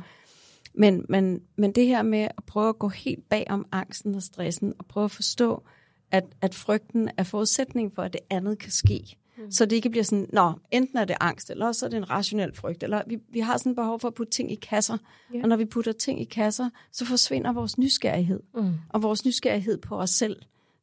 [0.74, 4.24] men, men, men det her med at prøve at gå helt bag om angsten og
[4.24, 5.63] stressen, og prøve at forstå,
[6.12, 9.18] at, at frygten er forudsætning for, at det andet kan ske.
[9.38, 9.52] Mm.
[9.52, 12.10] Så det ikke bliver sådan, nå, enten er det angst, eller også er det en
[12.10, 12.84] rationel frygt.
[12.84, 14.98] Eller vi, vi har sådan et behov for at putte ting i kasser.
[15.34, 15.42] Ja.
[15.44, 18.39] Og når vi putter ting i kasser, så forsvinder vores nysgerrighed.
[18.56, 18.74] Mm.
[18.89, 20.38] Og vores nysgerrighed på os selv.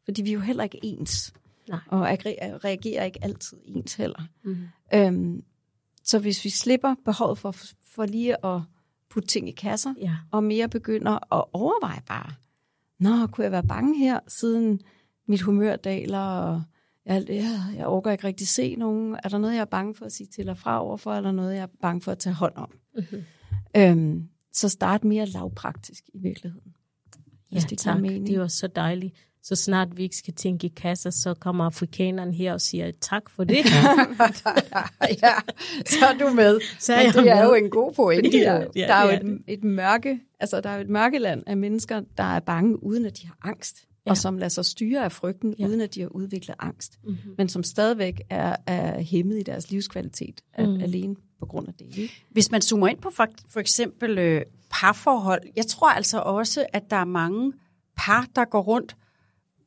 [0.05, 1.35] Fordi vi er jo heller ikke ens.
[1.69, 1.79] Nej.
[1.89, 2.01] Og
[2.65, 4.23] reagerer ikke altid ens heller.
[4.45, 4.57] Mm.
[4.95, 5.43] Øhm,
[6.07, 7.55] så hvis vi slipper behovet for,
[7.95, 8.61] for lige at
[9.11, 10.17] putte ting i kasser, Ja.
[10.31, 12.33] og mere begynder at overveje bare,
[13.01, 14.81] Nå, kunne jeg være bange her, siden
[15.29, 16.63] mit humør daler, og
[17.07, 19.17] jeg, jeg, jeg orker ikke rigtig se nogen.
[19.25, 21.55] Er der noget, jeg er bange for at sige til eller fra overfor, eller noget,
[21.55, 22.79] jeg er bange for at tage hånd om?
[22.95, 23.23] Mhm.
[23.77, 26.75] Øhm, så start mere lavpraktisk i virkeligheden.
[27.53, 28.01] Ja, det tak.
[28.01, 28.27] mening.
[28.27, 29.26] Det var så dejligt.
[29.49, 33.31] Så snart vi ikke skal tænke i kasser, så kommer afrikaneren her og siger tak
[33.31, 33.57] for det.
[35.23, 35.33] ja,
[35.99, 36.61] så er du med.
[36.79, 37.45] Så er Men jeg det er med.
[37.45, 38.39] jo en god pointe.
[38.39, 38.55] Ja.
[38.77, 38.87] Ja.
[38.87, 42.01] der er jo er et, et mørke, altså der er jo et mørkeland af mennesker,
[42.17, 43.77] der er bange, uden at de har angst.
[44.07, 44.11] Ja.
[44.11, 45.67] Og som lader sig styre af frygten, Ja.
[45.67, 46.99] uden at de har udviklet angst.
[47.05, 47.17] Mhm.
[47.39, 50.65] Men som stadigvæk er, er hæmmet i deres livskvalitet, Mm.
[50.81, 52.11] alene på grund af det.
[52.31, 56.83] Hvis man zoomer ind på for, for eksempel øh, parforhold, jeg tror altså også, at
[56.91, 57.53] der er mange
[57.97, 58.97] par, der går rundt,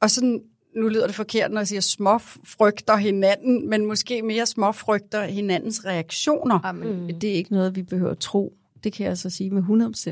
[0.01, 0.41] og sådan,
[0.75, 6.59] nu lyder det forkert, når jeg siger småfrygter hinanden, men måske mere småfrygter hinandens reaktioner.
[6.65, 7.19] Jamen, mm.
[7.19, 8.53] Det er ikke noget, vi behøver at tro.
[8.83, 9.63] Det kan jeg så sige med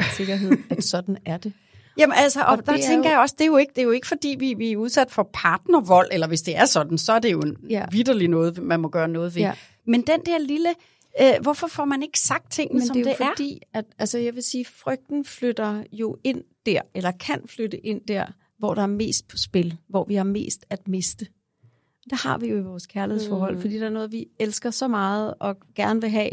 [0.02, 1.54] 100% sikkerhed, at sådan er det.
[1.98, 3.82] Jamen altså, og, Og der er tænker jo- jeg også, det er jo ikke, det
[3.82, 6.98] er jo ikke fordi, vi, vi er udsat for partnervold, eller hvis det er sådan,
[6.98, 7.54] så er det jo ja.
[7.70, 7.86] Ja.
[7.92, 9.42] vidderlig noget, man må gøre noget ved.
[9.42, 9.52] Ja.
[9.86, 10.70] Men den der lille,
[11.22, 13.30] øh, hvorfor får man ikke sagt tingene, Men som det er jo det er?
[13.36, 18.02] fordi, at altså, jeg vil sige, frygten flytter jo ind der, eller kan flytte ind
[18.08, 18.26] der,
[18.58, 21.28] hvor der er mest på spil, hvor vi har mest at miste.
[22.10, 23.62] Det har vi jo i vores kærlighedsforhold, mm.
[23.62, 26.30] fordi der er noget, vi elsker så meget og gerne vil have,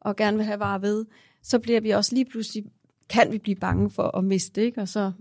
[0.00, 1.06] og gerne vil have varer ved,
[1.42, 2.64] så bliver vi også lige pludselig,
[3.08, 4.80] kan vi blive bange for at miste, ikke?
[4.80, 5.12] og så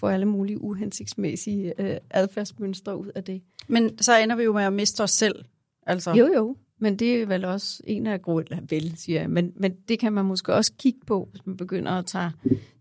[0.00, 3.42] får alle mulige uhensigtsmæssige øh, adfærdsmønstre ud af det.
[3.68, 5.44] Men så ender vi jo med at miste os selv.
[5.86, 6.12] Altså.
[6.12, 6.56] Jo, jo.
[6.78, 9.30] Men det er vel også en af grundene, vel, siger jeg.
[9.30, 12.32] Men, men det kan man måske også kigge på, hvis man begynder at tage,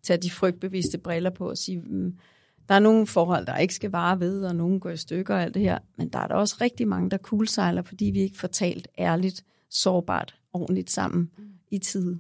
[0.03, 2.15] tage de frygtbevidste briller på og sige, mm,
[2.71, 5.41] der er nogle forhold, der ikke skal vare ved, og nogle går i stykker og
[5.41, 5.79] alt det her.
[5.97, 9.43] Men der er der også rigtig mange, der kulsejler, fordi vi ikke får talt ærligt,
[9.69, 11.29] sårbart, ordentligt sammen
[11.71, 12.19] i tide.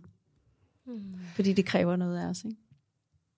[1.35, 2.57] Fordi det kræver noget af os, ikke?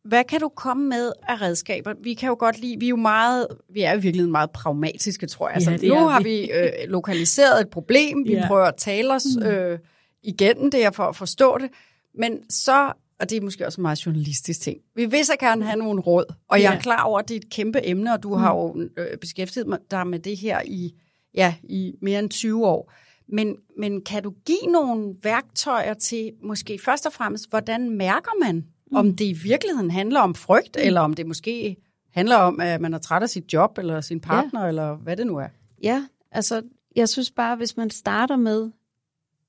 [0.05, 1.93] Hvad kan du komme med af redskaber?
[2.03, 5.27] Vi kan jo godt lide, vi er jo meget, vi er jo virkelig meget pragmatiske,
[5.27, 5.55] tror jeg.
[5.55, 6.29] Altså, Ja, det nu har vi.
[6.29, 8.39] vi øh, lokaliseret et problem, vi Ja.
[8.39, 8.47] ja.
[8.47, 9.79] prøver at tale os øh,
[10.23, 11.69] igennem det her for at forstå det,
[12.17, 15.65] men så, og det er måske også en meget journalistisk ting, vi vil så gerne
[15.65, 16.79] have nogle råd, og jeg er Ja.
[16.79, 20.07] klar over, at det er et kæmpe emne, og du har jo øh, beskæftiget dig
[20.07, 20.93] med det her i,
[21.35, 22.93] ja, i mere end 20 år.
[23.27, 28.55] Men, men kan du give nogle værktøjer til, måske først og fremmest, hvordan mærker man,
[28.55, 28.97] mm.
[28.97, 30.85] om det i virkeligheden handler om frygt, mm.
[30.87, 31.77] eller om det måske
[32.13, 34.67] handler om, at man er træt af sit job, eller sin partner, ja.
[34.67, 35.47] eller hvad det nu er?
[35.83, 36.61] Ja, altså,
[36.95, 38.71] jeg synes bare, hvis man starter med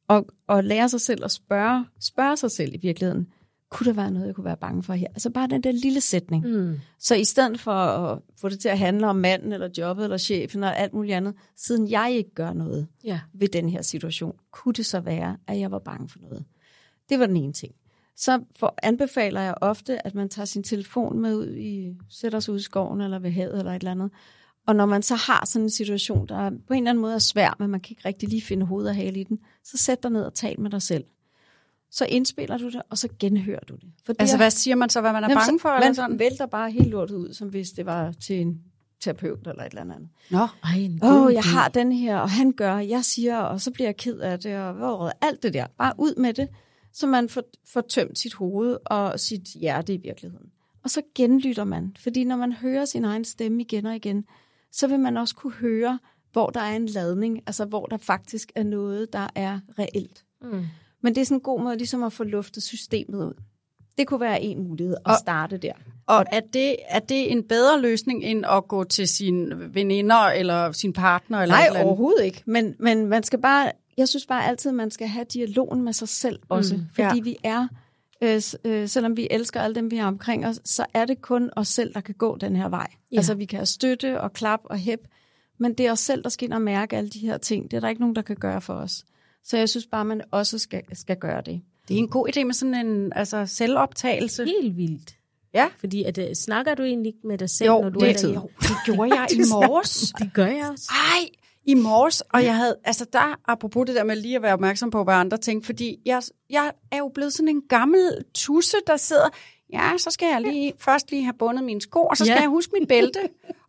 [0.09, 3.27] at, at lære sig selv at spørge, spørge sig selv i virkeligheden,
[3.74, 5.06] kunne der være noget, jeg kunne være bange for her?
[5.08, 6.46] Altså bare den der lille sætning.
[6.46, 6.80] Mm.
[6.98, 10.16] Så i stedet for at få det til at handle om manden, eller jobbet, eller
[10.16, 13.20] chefen, og alt muligt andet, siden jeg ikke gør noget Ja.
[13.34, 16.44] ved den her situation, kunne det så være, at jeg var bange for noget?
[17.08, 17.72] Det var den ene ting.
[18.16, 22.54] Så for, anbefaler jeg ofte, at man tager sin telefon med ud i, sætter sig
[22.54, 24.10] ud i skoven eller ved havet eller et eller andet.
[24.66, 27.18] Og når man så har sådan en situation, der på en eller anden måde er
[27.18, 30.02] svær, men man kan ikke rigtig lige finde hoved og hale i den, så sæt
[30.02, 31.04] dig ned og tal med dig selv.
[31.94, 33.88] Så indspiller du det, og så genhører du det.
[34.04, 35.68] For det Altså, hvad siger man så, hvad man er Jamen, bange for?
[35.68, 36.18] Eller Man sådan?
[36.18, 38.61] vælter bare helt lortet ud, som hvis det var til en
[39.00, 40.09] terapeut eller et eller andet.
[40.30, 41.48] Nå, Ej, en Åh, god oh, jeg idé.
[41.48, 44.59] har den her, og han gør, jeg siger, og så bliver jeg ked af det,
[44.59, 45.66] og hvad, alt det der.
[45.78, 46.48] Bare ud med det,
[46.92, 50.46] så man får, får tømt sit hoved og sit hjerte i virkeligheden.
[50.85, 54.24] Og så genlytter man, fordi når man hører sin egen stemme igen og igen,
[54.72, 55.98] så vil man også kunne høre,
[56.33, 60.24] hvor der er en ladning, altså hvor der faktisk er noget, der er reelt.
[60.42, 60.64] Mm.
[61.04, 63.32] Men det er sådan en god måde ligesom at få luftet systemet ud.
[63.98, 65.72] Det kunne være en mulighed at Og- starte der.
[66.06, 70.72] og er det, er det en bedre løsning, end at gå til sine veninder, eller
[70.72, 72.42] sin partner, eller Nej, eller overhovedet ikke.
[72.46, 76.08] Men, men man skal bare, jeg synes bare altid, man skal have dialogen med sig
[76.08, 76.76] selv også.
[76.76, 77.22] Mm, fordi ja.
[77.22, 77.68] vi er,
[78.22, 81.50] øh, øh, selvom vi elsker alle dem, vi har omkring os, så er det kun
[81.56, 82.86] os selv, der kan gå den her vej.
[83.12, 83.16] Ja.
[83.16, 85.00] Altså vi kan have støtte og klap og hæb,
[85.58, 87.70] men det er os selv, der skal ind og mærke alle de her ting.
[87.70, 89.04] Det er der ikke nogen, der kan gøre for os.
[89.44, 91.62] Så jeg synes bare, man også skal, skal gøre det.
[91.88, 94.44] Det er en god idé med sådan en altså, selvoptagelse.
[94.44, 95.14] Helt vildt.
[95.54, 95.68] Ja.
[95.80, 98.28] Fordi at, uh, snakker du egentlig ikke med dig selv, Jo, når du det, er
[98.28, 98.35] der?
[98.35, 100.12] jo, det gjorde jeg i morges.
[100.18, 100.90] Det gør jeg også.
[101.14, 101.28] Ej,
[101.66, 104.90] i morges, og jeg havde, altså der, apropos det der med lige at være opmærksom
[104.90, 108.96] på, hvad andre tænker, fordi jeg, jeg er jo blevet sådan en gammel tusse, der
[108.96, 109.28] sidder,
[109.72, 112.40] ja, så skal jeg lige først lige have bundet mine sko, og så skal Ja.
[112.40, 113.20] jeg huske mit bælte,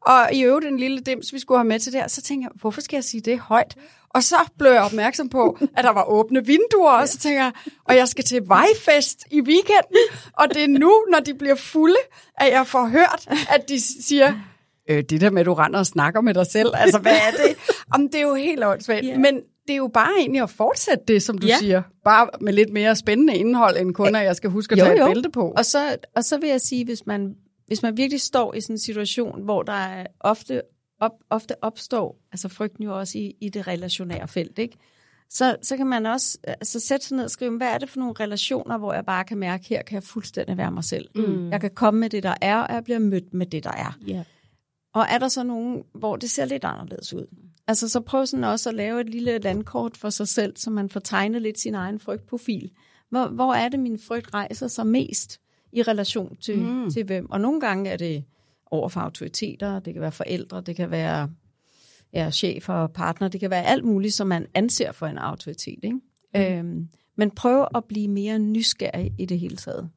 [0.01, 2.07] og i øvrigt en lille dims, vi skulle have med til der.
[2.07, 3.75] Så tænker jeg, hvorfor skal jeg sige det højt?
[4.15, 7.51] Og så blev jeg opmærksom på, at der var åbne vinduer, og så tænker jeg,
[7.85, 9.97] og jeg skal til vejfest i weekenden,
[10.33, 11.95] og det er nu, når de bliver fulde,
[12.37, 14.33] at jeg får hørt, at de siger,
[14.89, 17.31] øh, det der med, at du render og snakker med dig selv, altså hvad er
[17.47, 17.55] det?
[17.93, 19.17] Om det er jo helt åndssvagt, Ja.
[19.17, 19.35] men
[19.67, 21.57] det er jo bare egentlig at fortsætte det, som du Ja.
[21.59, 24.85] siger, bare med lidt mere spændende indhold, end kun at jeg skal huske at Jo,
[24.85, 25.05] tage jo.
[25.07, 25.53] et bælte på.
[25.57, 27.33] Og så, og så vil jeg sige, hvis man,
[27.67, 30.61] hvis man virkelig står i sådan en situation, hvor der er ofte,
[30.99, 34.77] op, ofte opstår, altså frygten jo også i, i det relationære felt, ikke?
[35.29, 37.99] Så, så kan man også altså, sætte sig ned og skrive, hvad er det for
[37.99, 41.09] nogle relationer, hvor jeg bare kan mærke, her kan jeg fuldstændig være mig selv.
[41.15, 41.51] Mm.
[41.51, 43.97] Jeg kan komme med det, der er, og jeg bliver mødt med det, der er.
[44.07, 44.23] Ja.
[44.93, 47.25] Og er der så nogen, hvor det ser lidt anderledes ud?
[47.67, 50.89] Altså så prøv sådan også at lave et lille landkort for sig selv, så man
[50.89, 52.71] får tegnet lidt sin egen frygtprofil.
[53.09, 55.39] Hvor, hvor er det, min frygt rejser sig mest
[55.71, 56.89] i relation til, mm.
[56.89, 57.31] til hvem?
[57.31, 58.23] Og nogle gange er det
[58.75, 61.29] over for autoriteter, det kan være forældre, det kan være
[62.13, 65.79] ja, chefer og partner, det kan være alt muligt, som man anser for en autoritet.
[65.83, 65.99] Ikke?
[66.33, 66.41] Mm.
[66.41, 69.89] Øhm, men prøv at blive mere nysgerrig i det hele taget.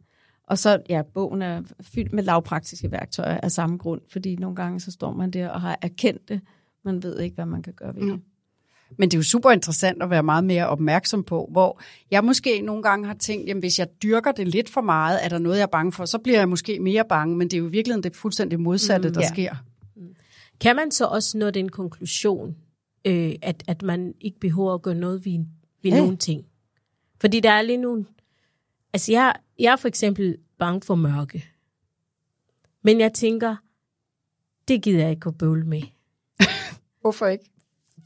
[0.47, 4.81] Og så, ja, bogen er fyldt med lavpraktiske værktøjer af samme grund, fordi nogle gange
[4.81, 6.41] så står man der og har erkendt det,
[6.85, 8.21] man ved ikke, hvad man kan gøre ved det.
[8.97, 12.61] Men det er jo super interessant at være meget mere opmærksom på, hvor jeg måske
[12.61, 15.57] nogle gange har tænkt, jamen hvis jeg dyrker det lidt for meget, er der noget,
[15.57, 17.71] jeg er bange for, så bliver jeg måske mere bange, men det er jo i
[17.71, 19.29] virkeligheden det fuldstændig modsatte, mm, der ja.
[19.29, 19.55] sker.
[20.61, 22.57] Kan man så også nå den konklusion,
[23.05, 25.45] øh, at, at man ikke behøver at gøre noget ved,
[25.83, 25.99] ved Ja.
[25.99, 26.45] nogle ting?
[27.21, 28.05] Fordi der er lige nogle...
[28.93, 31.45] Altså, jeg, jeg er for eksempel bange for mørke.
[32.83, 33.57] Men jeg tænker,
[34.69, 35.83] det gider jeg ikke at bøvle med.
[37.01, 37.45] Hvorfor ikke?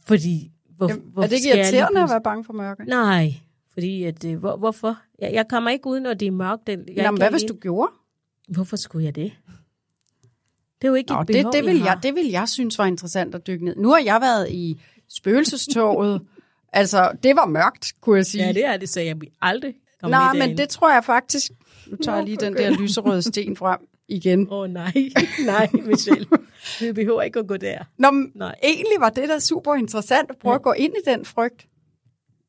[0.07, 0.52] Fordi,
[0.87, 2.85] hvor, Jamen, er det ikke jeg lige irriterende at være bange for mørke?
[2.85, 3.35] Nej,
[3.73, 4.99] fordi at, øh, hvor, hvorfor?
[5.19, 6.67] Jeg, jeg kommer ikke ud, når det er mørkt.
[6.67, 7.93] Den, jeg Nå, men ikke hvad hvis du gjorde?
[8.49, 9.33] Hvorfor skulle jeg det?
[10.83, 11.87] Det er jo ikke Nå, et det, behov, det, vil har.
[11.87, 13.77] jeg, det vil jeg synes var interessant at dykke ned.
[13.77, 16.23] Nu har jeg været i spøgelsestoget.
[16.73, 18.45] altså, det var mørkt, kunne jeg sige.
[18.47, 19.75] Ja, det er det, så jeg aldrig
[20.09, 21.53] Nej, men det tror jeg faktisk...
[21.87, 24.49] Nu tager jeg lige den der lyserøde sten frem igen.
[24.51, 24.93] Åh oh, nej,
[25.47, 26.27] nej, Michelle.
[26.81, 27.85] Vi behøver ikke at gå der.
[27.99, 28.55] Nå, men Nej.
[28.63, 31.67] egentlig var det da super interessant at prøve at gå ind i den frygt.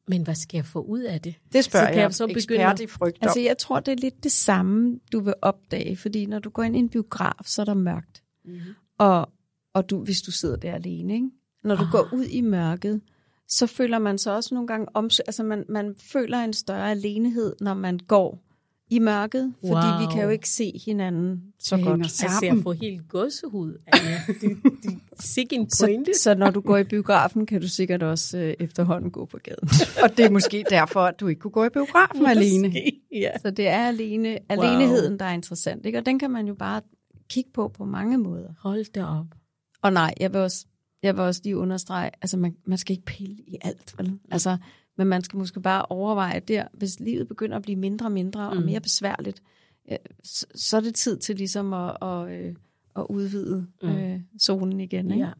[0.07, 1.35] Men hvad skal jeg få ud af det?
[1.53, 3.17] Det spørger Så kan jeg, jeg så begynde i frygt.
[3.21, 6.63] Altså, jeg tror, det er lidt det samme, du vil opdage, fordi når du går
[6.63, 8.23] ind i en biograf, så er der mørkt.
[8.45, 8.59] Mm-hmm.
[8.97, 9.29] Og,
[9.73, 11.29] og du, hvis du sidder der alene, ikke?
[11.63, 11.91] når du Ah.
[11.91, 13.01] går ud i mørket,
[13.47, 17.55] så føler man så også nogle gange om, altså man, man føler en større alenehed,
[17.61, 18.42] når man går
[18.95, 19.99] i mørket, fordi Wow.
[20.07, 21.93] vi kan jo ikke se hinanden så Det godt.
[21.93, 23.77] hænger Altså, jeg får helt gåsehud.
[25.19, 26.11] Sikke en Så, pointe.
[26.19, 29.69] så når du går i biografen, kan du sikkert også øh, efterhånden gå på gaden.
[30.03, 32.67] Og det er måske derfor, at du ikke kunne gå i biografen alene.
[32.67, 33.29] Måske, Ja.
[33.41, 35.85] Så det er alene, aleneheden, der er interessant.
[35.85, 35.97] Ikke?
[35.97, 36.81] Og den kan man jo bare
[37.29, 38.49] kigge på på mange måder.
[38.59, 39.25] Hold da op.
[39.81, 40.65] Og nej, jeg vil også,
[41.03, 44.19] jeg vil også lige understrege, altså man, man skal ikke pille i alt, vel?
[44.31, 44.57] Altså,
[44.97, 48.49] men man skal måske bare overveje der, hvis livet begynder at blive mindre og mindre
[48.49, 48.63] og Mm.
[48.63, 49.43] mere besværligt,
[49.91, 52.55] øh, så, så er det tid til ligesom at, at, øh,
[52.95, 53.89] at udvide Mm.
[53.89, 55.11] øh, zonen igen.
[55.11, 55.23] Ikke?
[55.25, 55.31] Ja.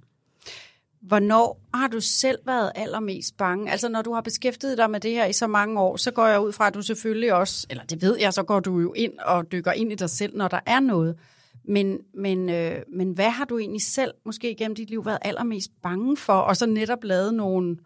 [1.02, 3.72] Hvornår har du selv været allermest bange?
[3.72, 6.28] Altså, når du har beskæftiget dig med det her i så mange år, så går
[6.28, 8.94] jeg ud fra, at du selvfølgelig også, eller det ved jeg, så går du jo
[8.94, 11.16] ind og dykker ind i dig selv, når der er noget.
[11.64, 15.72] Men, men, øh, men hvad har du egentlig selv, måske gennem dit liv, været allermest
[15.82, 17.78] bange for, og så netop lavet nogle, øh,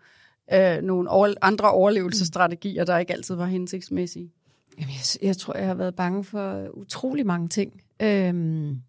[0.54, 4.32] Øh, nogle over, andre overlevelsesstrategier, der ikke altid var hensigtsmæssige?
[4.80, 7.82] Jamen, jeg, jeg tror, jeg har været bange for utrolig mange ting.
[8.02, 8.82] Øhm,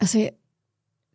[0.00, 0.30] altså,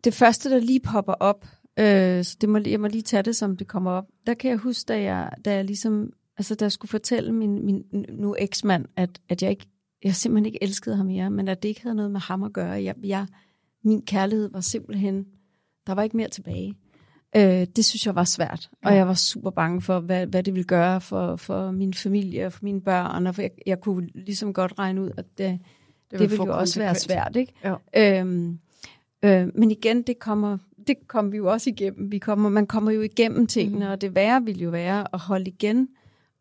[0.03, 1.45] det første, der lige popper op,
[1.79, 4.05] øh, så det må, jeg må lige tage det, som det kommer op.
[4.27, 7.65] Der kan jeg huske, da jeg, da jeg ligesom, altså, da jeg skulle fortælle min,
[7.65, 9.65] min nu eksmand, at, at jeg ikke,
[10.03, 12.53] jeg simpelthen ikke elskede ham mere, men at det ikke havde noget med ham at
[12.53, 12.84] gøre.
[12.84, 13.27] Jeg, jeg,
[13.84, 15.25] min kærlighed var simpelthen,
[15.88, 16.75] der var ikke mere tilbage.
[17.36, 18.98] Øh, det synes jeg var svært, og Ja.
[18.98, 22.54] jeg var super bange for, hvad, hvad det ville gøre for, for min familie og
[22.54, 25.60] for mine børn, og for jeg, jeg kunne ligesom godt regne ud, at det,
[26.12, 27.36] det, det ville jo også være svært.
[27.36, 27.54] Ikke?
[27.65, 27.78] Jo.
[27.98, 28.60] Øhm,
[29.26, 32.12] øh, men igen, det kommer, det kommer vi jo også igennem.
[32.12, 33.91] Vi kommer, man kommer jo igennem tingene, mm.
[33.91, 35.88] og det værre vil jo være at holde igen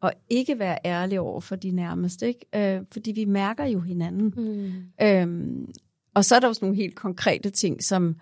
[0.00, 2.28] og ikke være ærlig over for de nærmeste.
[2.28, 2.74] Ikke?
[2.76, 4.34] Øh, fordi vi mærker jo hinanden.
[4.36, 5.06] Mm.
[5.06, 5.72] Øhm,
[6.14, 8.16] og så er der også nogle helt konkrete ting, som,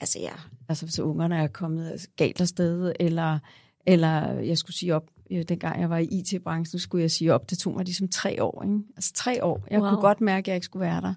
[0.00, 0.32] altså ja,
[0.68, 3.38] altså hvis ungerne er kommet galt afsted, eller,
[3.86, 7.50] eller jeg skulle sige op, øh, dengang jeg var i IT-branchen, skulle jeg sige op,
[7.50, 8.62] det tog mig ligesom tre år.
[8.62, 8.78] Ikke?
[8.96, 9.64] Altså tre år.
[9.70, 9.88] Jeg Wow.
[9.90, 11.14] kunne godt mærke, at jeg ikke skulle være der.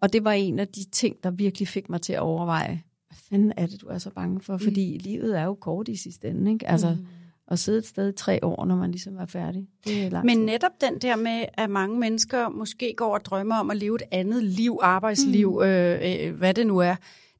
[0.00, 3.18] Og det var en af de ting, der virkelig fik mig til at overveje, hvad
[3.30, 4.56] fanden er det, du er så bange for?
[4.56, 5.00] Fordi mm.
[5.02, 6.68] livet er jo kort i sidste ende, ikke?
[6.68, 7.06] Altså, mm.
[7.48, 10.26] at sidde et sted i tre år, når man ligesom er færdig, det er lang
[10.26, 13.94] Men netop den der med, at mange mennesker måske går og drømmer om at leve
[13.94, 15.66] et andet liv, arbejdsliv, mm.
[15.66, 16.96] øh, øh, hvad det nu er,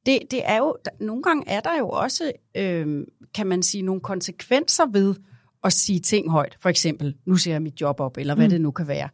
[0.07, 3.83] det, det er jo, der, nogle gange er der jo også, øh, kan man sige,
[3.83, 5.15] nogle konsekvenser ved
[5.65, 6.57] at sige ting højt.
[6.61, 8.51] For eksempel, nu ser jeg mit job op, eller hvad mm.
[8.51, 9.09] det nu kan være.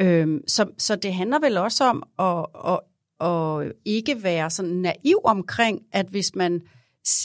[0.00, 2.80] Øh, så, så det handler vel også om at, at,
[3.28, 6.62] at ikke være sådan naiv omkring, at hvis man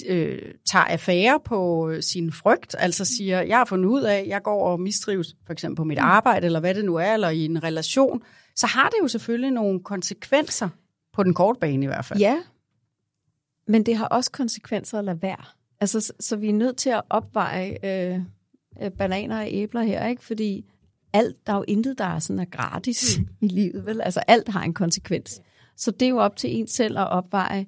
[0.08, 4.68] øh, tager affære på sin frygt, altså siger, jeg har fundet ud af, jeg går
[4.68, 7.64] og mistrives for eksempel på mit arbejde, eller hvad det nu er, eller i en
[7.64, 8.22] relation,
[8.56, 10.70] så har det jo selvfølgelig nogle konsekvenser,
[11.14, 12.20] på den korte bane i hvert fald.
[12.20, 12.38] Ja,
[13.68, 15.46] men det har også konsekvenser at lade være.
[15.82, 18.20] Altså, så, så vi er nødt til at opveje øh,
[18.82, 20.24] øh, bananer og æbler her, ikke?
[20.24, 20.66] Fordi
[21.14, 23.28] alt, der er jo intet, der er sådan er gratis mm.
[23.42, 24.02] i livet, vel?
[24.02, 25.42] Altså alt har en konsekvens.
[25.78, 27.66] Så det er jo op til en selv at opveje,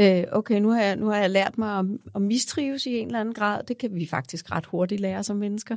[0.00, 3.06] øh, okay, nu har, jeg, nu har jeg lært mig at, at mistrives i en
[3.06, 3.62] eller anden grad.
[3.68, 5.76] Det kan vi faktisk ret hurtigt lære som mennesker.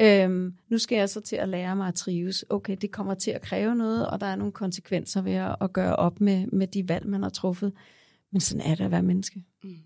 [0.00, 2.44] Øhm, nu skal jeg så til at lære mig at trives.
[2.48, 5.72] Okay, det kommer til at kræve noget, og der er nogle konsekvenser ved at, at
[5.72, 7.72] gøre op med, med de valg, man har truffet.
[8.34, 9.44] Men sådan er det at være menneske.
[9.64, 9.76] Mm.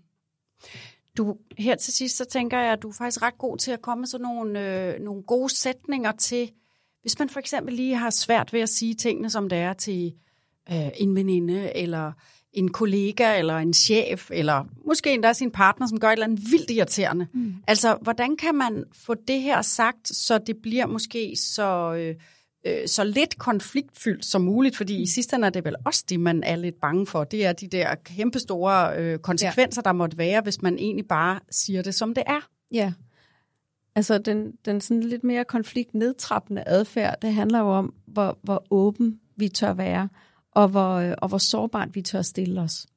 [1.17, 3.81] Du, her til sidst, så tænker jeg, at du er faktisk ret god til at
[3.81, 6.51] komme med sådan nogle, øh, nogle gode sætninger til,
[7.01, 10.13] hvis man for eksempel lige har svært ved at sige tingene, som det er til
[10.71, 12.11] øh, en veninde, eller
[12.53, 16.51] en kollega, eller en chef, eller måske endda sin partner, som gør et eller andet
[16.51, 17.27] vildt irriterende.
[17.33, 17.55] Mm.
[17.67, 21.93] Altså, hvordan kan man få det her sagt, så det bliver måske så...
[21.93, 22.15] Øh,
[22.65, 26.19] øh, så lidt konfliktfyldt som muligt, fordi i sidste ende er det vel også det,
[26.19, 27.23] man er lidt bange for.
[27.23, 29.89] Det er de der kæmpestore øh, konsekvenser, ja.
[29.89, 32.49] der måtte være, hvis man egentlig bare siger det, som det er.
[32.71, 32.93] Ja.
[33.95, 39.19] Altså den, den sådan lidt mere konfliktnedtrappende adfærd, det handler jo om, hvor, hvor åben
[39.35, 40.09] vi tør være,
[40.51, 42.87] og hvor, øh, og hvor sårbart vi tør stille os.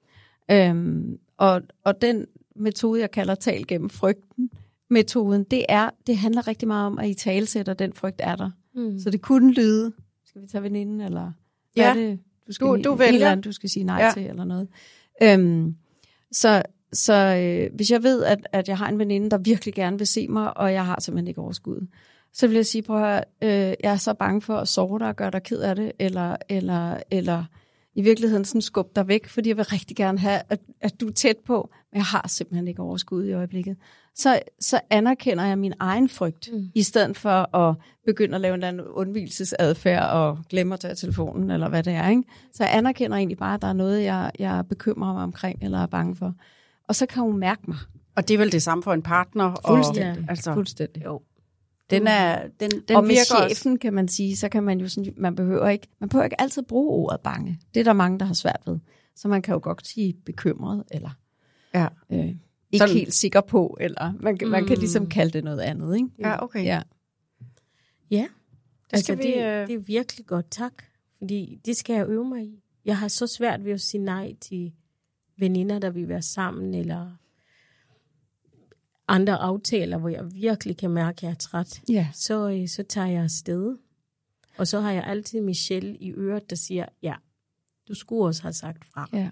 [0.50, 4.50] Øhm, og, og den metode, jeg kalder tal gennem frygten,
[4.90, 8.50] metoden, det er, det handler rigtig meget om, at I talsætter, den frygt er der.
[8.74, 8.98] Mm.
[8.98, 9.92] Så det kunne lyde,
[10.24, 11.32] skal vi tage veninden, eller
[11.74, 11.90] hvad Ja.
[11.90, 13.30] er det, du skal, Du- du eller vælger.
[13.30, 14.10] anden, du skal sige nej ja.
[14.14, 14.68] til, eller noget.
[15.22, 15.76] Øhm,
[16.32, 19.98] så så øh, hvis jeg ved, at, at jeg har en veninde, der virkelig gerne
[19.98, 21.86] vil se mig, og jeg har simpelthen ikke overskud,
[22.32, 24.98] så vil jeg sige, prøv at høre, øh, jeg er så bange for at sove
[24.98, 27.44] dig og gøre dig ked af det, eller, eller, eller
[27.94, 31.08] i virkeligheden sådan skubbe dig væk, fordi jeg vil rigtig gerne have, at, at du
[31.08, 33.76] er tæt på, men jeg har simpelthen ikke overskud i øjeblikket.
[34.14, 36.70] Så, så anerkender jeg min egen frygt, mm.
[36.74, 37.76] i stedet for at
[38.06, 41.92] begynde at lave en eller anden undvigelsesadfærd og glemme at tage telefonen, eller hvad det
[41.92, 42.08] er.
[42.08, 42.22] Ikke?
[42.52, 45.78] Så jeg anerkender egentlig bare, at der er noget, jeg, jeg bekymrer mig omkring, eller
[45.78, 46.34] er bange for.
[46.88, 47.78] Og så kan hun mærke mig.
[48.16, 49.54] Og det er vel det samme for en partner.
[49.66, 50.22] Fuldstændig.
[50.22, 51.04] Og, altså, Fuldstændig.
[51.04, 51.20] Jo.
[51.90, 53.54] Den, er, den, den og med virker også.
[53.54, 56.40] chefen, kan man sige, så kan man jo sådan, man behøver ikke, man behøver ikke
[56.40, 57.60] altid bruge ordet bange.
[57.74, 58.78] Det er der mange, der har svært ved.
[59.16, 61.10] Så man kan jo godt sige bekymret, eller
[61.74, 61.86] Ja.
[62.10, 62.38] øh, ikke
[62.78, 65.96] Sådan- helt sikker på, eller man, kan- man kan ligesom kalde det noget andet.
[65.96, 66.08] Ikke?
[66.18, 66.64] Ja, okay.
[66.64, 66.82] Ja.
[68.10, 68.26] Ja,
[68.90, 70.72] Det skal altså, vi, det, øh, det er virkelig godt, tak.
[71.18, 72.62] Fordi det skal jeg øve mig i.
[72.84, 74.72] Jeg har så svært ved at sige nej til
[75.38, 77.10] veninder, der vil være sammen, eller
[79.08, 81.80] andre aftaler, hvor jeg virkelig kan mærke, at jeg er træt.
[81.88, 82.08] Ja.
[82.14, 83.76] Så, øh, så tager jeg afsted.
[84.58, 87.14] Og så har jeg altid Michelle i øret, der siger, ja,
[87.88, 89.08] du skulle også have sagt fra.
[89.12, 89.30] ja.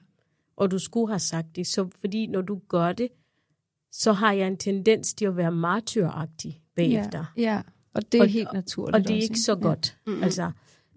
[0.56, 1.66] Og du skulle have sagt det.
[1.66, 3.09] Så fordi når du gør det,
[3.92, 7.24] så har jeg en tendens til at være martyragtig bagefter.
[7.37, 7.62] Ja, ja.
[7.94, 9.96] Og det er Og- helt naturligt Og det er også, ikke så godt.
[10.06, 10.22] Mm-hmm.
[10.22, 10.50] Altså,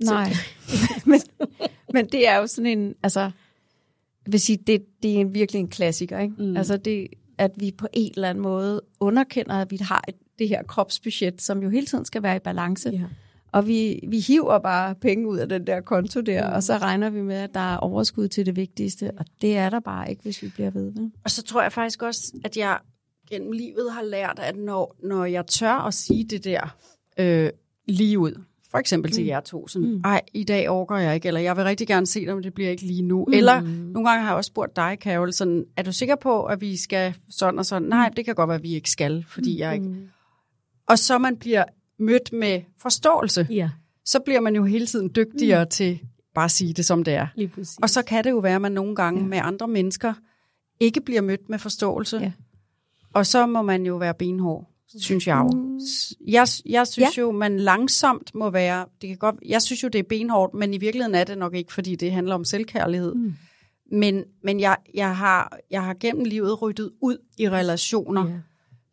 [0.04, 0.34] Nej,
[1.06, 1.20] men,
[1.94, 5.60] men det er jo sådan en, altså, jeg vil sige, det, det er en, virkelig
[5.60, 6.36] en klassiker, ikke?
[6.38, 6.58] Mm.
[6.58, 7.08] Altså det,
[7.44, 11.42] at vi på en eller anden måde underkender, at vi har et, det her kropsbudget,
[11.42, 12.90] som jo hele tiden skal være i balance.
[12.90, 13.02] Ja.
[13.52, 16.56] Og vi, vi hiver bare penge ud af den der konto der, mm.
[16.56, 19.70] og så regner vi med, at der er overskud til det vigtigste, og det er
[19.70, 20.92] der bare ikke, hvis vi bliver ved.
[20.92, 21.12] Vel?
[21.24, 22.80] Og så tror jeg faktisk også, at jeg
[23.30, 26.76] gennem livet har lært, at når, når jeg tør at sige det der
[27.18, 27.50] øh,
[27.88, 30.02] lige ud, for eksempel til jer to, sådan, mm.
[30.06, 32.54] ej, i dag overgår jeg ikke, eller jeg vil rigtig gerne se det, men det
[32.54, 33.26] bliver ikke lige nu.
[33.28, 33.34] Mm.
[33.34, 36.62] Eller nogle gange har jeg også spurgt dig, Carol, sådan, er du sikker på, at
[36.62, 37.88] vi skal sådan og sådan?
[37.88, 39.90] Nej, det kan godt være, at vi ikke skal, fordi jeg ikke...
[40.88, 41.64] Og så man bliver
[42.00, 43.70] mødt med forståelse, ja,
[44.06, 45.70] så bliver man jo hele tiden dygtigere mm.
[45.70, 46.00] til
[46.36, 47.28] bare at sige det, som det er.
[47.82, 49.28] Og så kan det jo være, at man nogle gange ja.
[49.28, 50.14] med andre mennesker
[50.80, 52.18] ikke bliver mødt med forståelse.
[52.18, 52.32] Ja.
[53.14, 54.70] Og så må man jo være benhård,
[55.00, 55.80] synes jeg jo.
[55.80, 57.22] S- Jeg, jeg synes ja.
[57.22, 58.86] jo, man langsomt må være...
[59.02, 61.54] Det kan godt, jeg synes jo, det er benhårdt, men i virkeligheden er det nok
[61.56, 63.14] ikke, fordi det handler om selvkærlighed.
[63.16, 63.34] Mm.
[63.92, 68.34] Men, men jeg, jeg, har, jeg har gennem livet ryddet ud i relationer, Ja.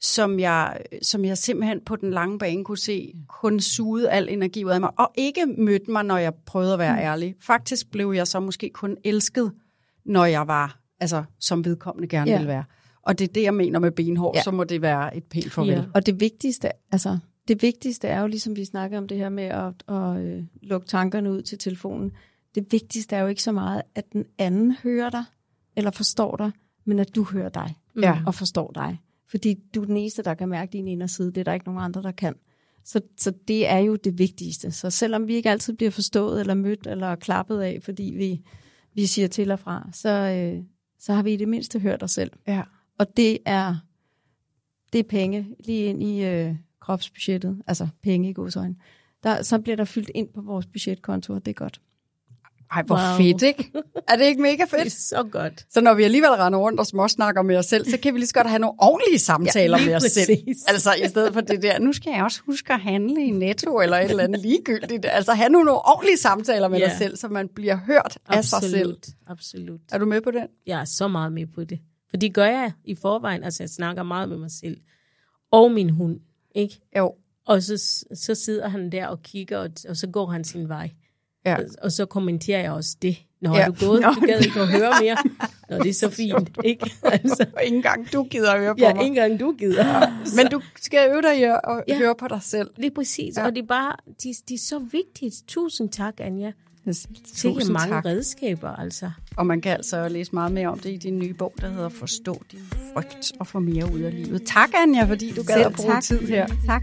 [0.01, 4.65] som, jeg, som jeg simpelthen på den lange bane kunne se, kun sugede al energi
[4.65, 6.99] ud af mig, og ikke mødte mig, når jeg prøvede at være mm.
[7.01, 7.35] ærlig.
[7.41, 9.53] Faktisk blev jeg så måske kun elsket,
[10.05, 12.33] når jeg var altså, som vedkommende gerne Ja.
[12.37, 12.39] ja.
[12.41, 12.65] vil være.
[13.03, 14.43] Og det er det, jeg mener med benhår, Ja.
[14.43, 15.71] så må det være et pænt farvel.
[15.71, 15.77] Ja.
[15.77, 15.85] Ja.
[15.95, 19.45] Og det vigtigste, altså, det vigtigste er jo, ligesom vi snakker om det her med
[19.45, 22.13] at, at øh, lukke tankerne ud til telefonen,
[22.55, 25.25] det vigtigste er jo ikke så meget, at den anden hører dig,
[25.77, 26.51] eller forstår dig,
[26.85, 28.19] men at du hører dig, Ja.
[28.27, 28.99] og forstår dig.
[29.29, 31.81] Fordi du er den eneste, der kan mærke din inderside, det er der ikke nogen
[31.85, 32.35] andre, der kan.
[32.85, 34.71] Så, så det er jo det vigtigste.
[34.73, 38.41] Så selvom vi ikke altid bliver forstået, eller mødt, eller klappet af, fordi vi,
[38.95, 40.63] vi siger til og fra, så, øh,
[40.99, 42.31] så har vi i det mindste hørt os selv.
[42.47, 42.63] Ja.
[43.01, 43.77] Og det er,
[44.93, 48.77] det er penge lige ind i øh, kropsbudgettet, altså penge i godsøjne.
[49.23, 51.81] Der, så bliver der fyldt ind på vores budgetkonto, og det er godt.
[52.73, 53.17] Ej, hvor Wow.
[53.17, 53.73] fedt, ikke?
[54.09, 54.93] Er det ikke mega Det er fedt?
[54.93, 55.67] så godt.
[55.71, 58.27] Så når vi alligevel render rundt og småsnakker med os selv, så kan vi lige
[58.27, 60.31] så godt have nogle ordentlige samtaler Ja, med os selv.
[60.69, 63.81] Altså i stedet for det der, nu skal jeg også huske at handle i Netto
[63.81, 65.07] eller et eller andet ligegyldigt.
[65.09, 66.85] Altså have nogle ordentlige samtaler med Ja.
[66.85, 68.75] dig selv, så man bliver hørt af sig selv.
[68.75, 69.07] Absolut.
[69.27, 69.81] Absolut.
[69.93, 70.47] Er du med på den?
[70.67, 71.79] Jeg er så meget med på det.
[72.11, 73.45] For det gør jeg i forvejen.
[73.45, 74.77] Altså, jeg snakker meget med mig selv.
[75.51, 76.21] Og min hund,
[76.55, 76.81] ikke?
[76.99, 77.15] Jo.
[77.47, 80.91] Og så, så sidder han der og kigger, og, og så går han sin vej.
[81.47, 81.57] Ja.
[81.57, 83.17] Og, og så kommenterer jeg også det.
[83.41, 83.61] Nå, Ja.
[83.61, 84.01] er du gået?
[84.01, 85.17] Nå, Du gad ikke at høre mere.
[85.71, 86.91] Nå, det er så fint, ikke?
[87.13, 89.03] Altså, Og ikke engang du gider at høre på ja, mig.
[89.03, 90.11] ikke engang du gider.
[90.37, 91.99] Men du skal øve dig at Ja.
[91.99, 92.71] høre på dig selv.
[92.77, 93.37] Lige præcis.
[93.37, 93.41] Ja.
[93.41, 93.47] Ja.
[93.47, 95.35] Og det er bare, de, de er så vigtigt.
[95.49, 96.53] Tusind tak, Anja.
[97.34, 98.05] Sikke mange tak.
[98.05, 99.11] redskaber, altså.
[99.36, 101.88] Og man kan altså læse meget mere om det i din nye bog, der hedder
[101.88, 102.61] Forstå din
[102.95, 104.43] frygt og få mere ud af livet.
[104.47, 106.47] Tak, Anja, fordi du gad at bruge tid her.
[106.66, 106.82] Tak.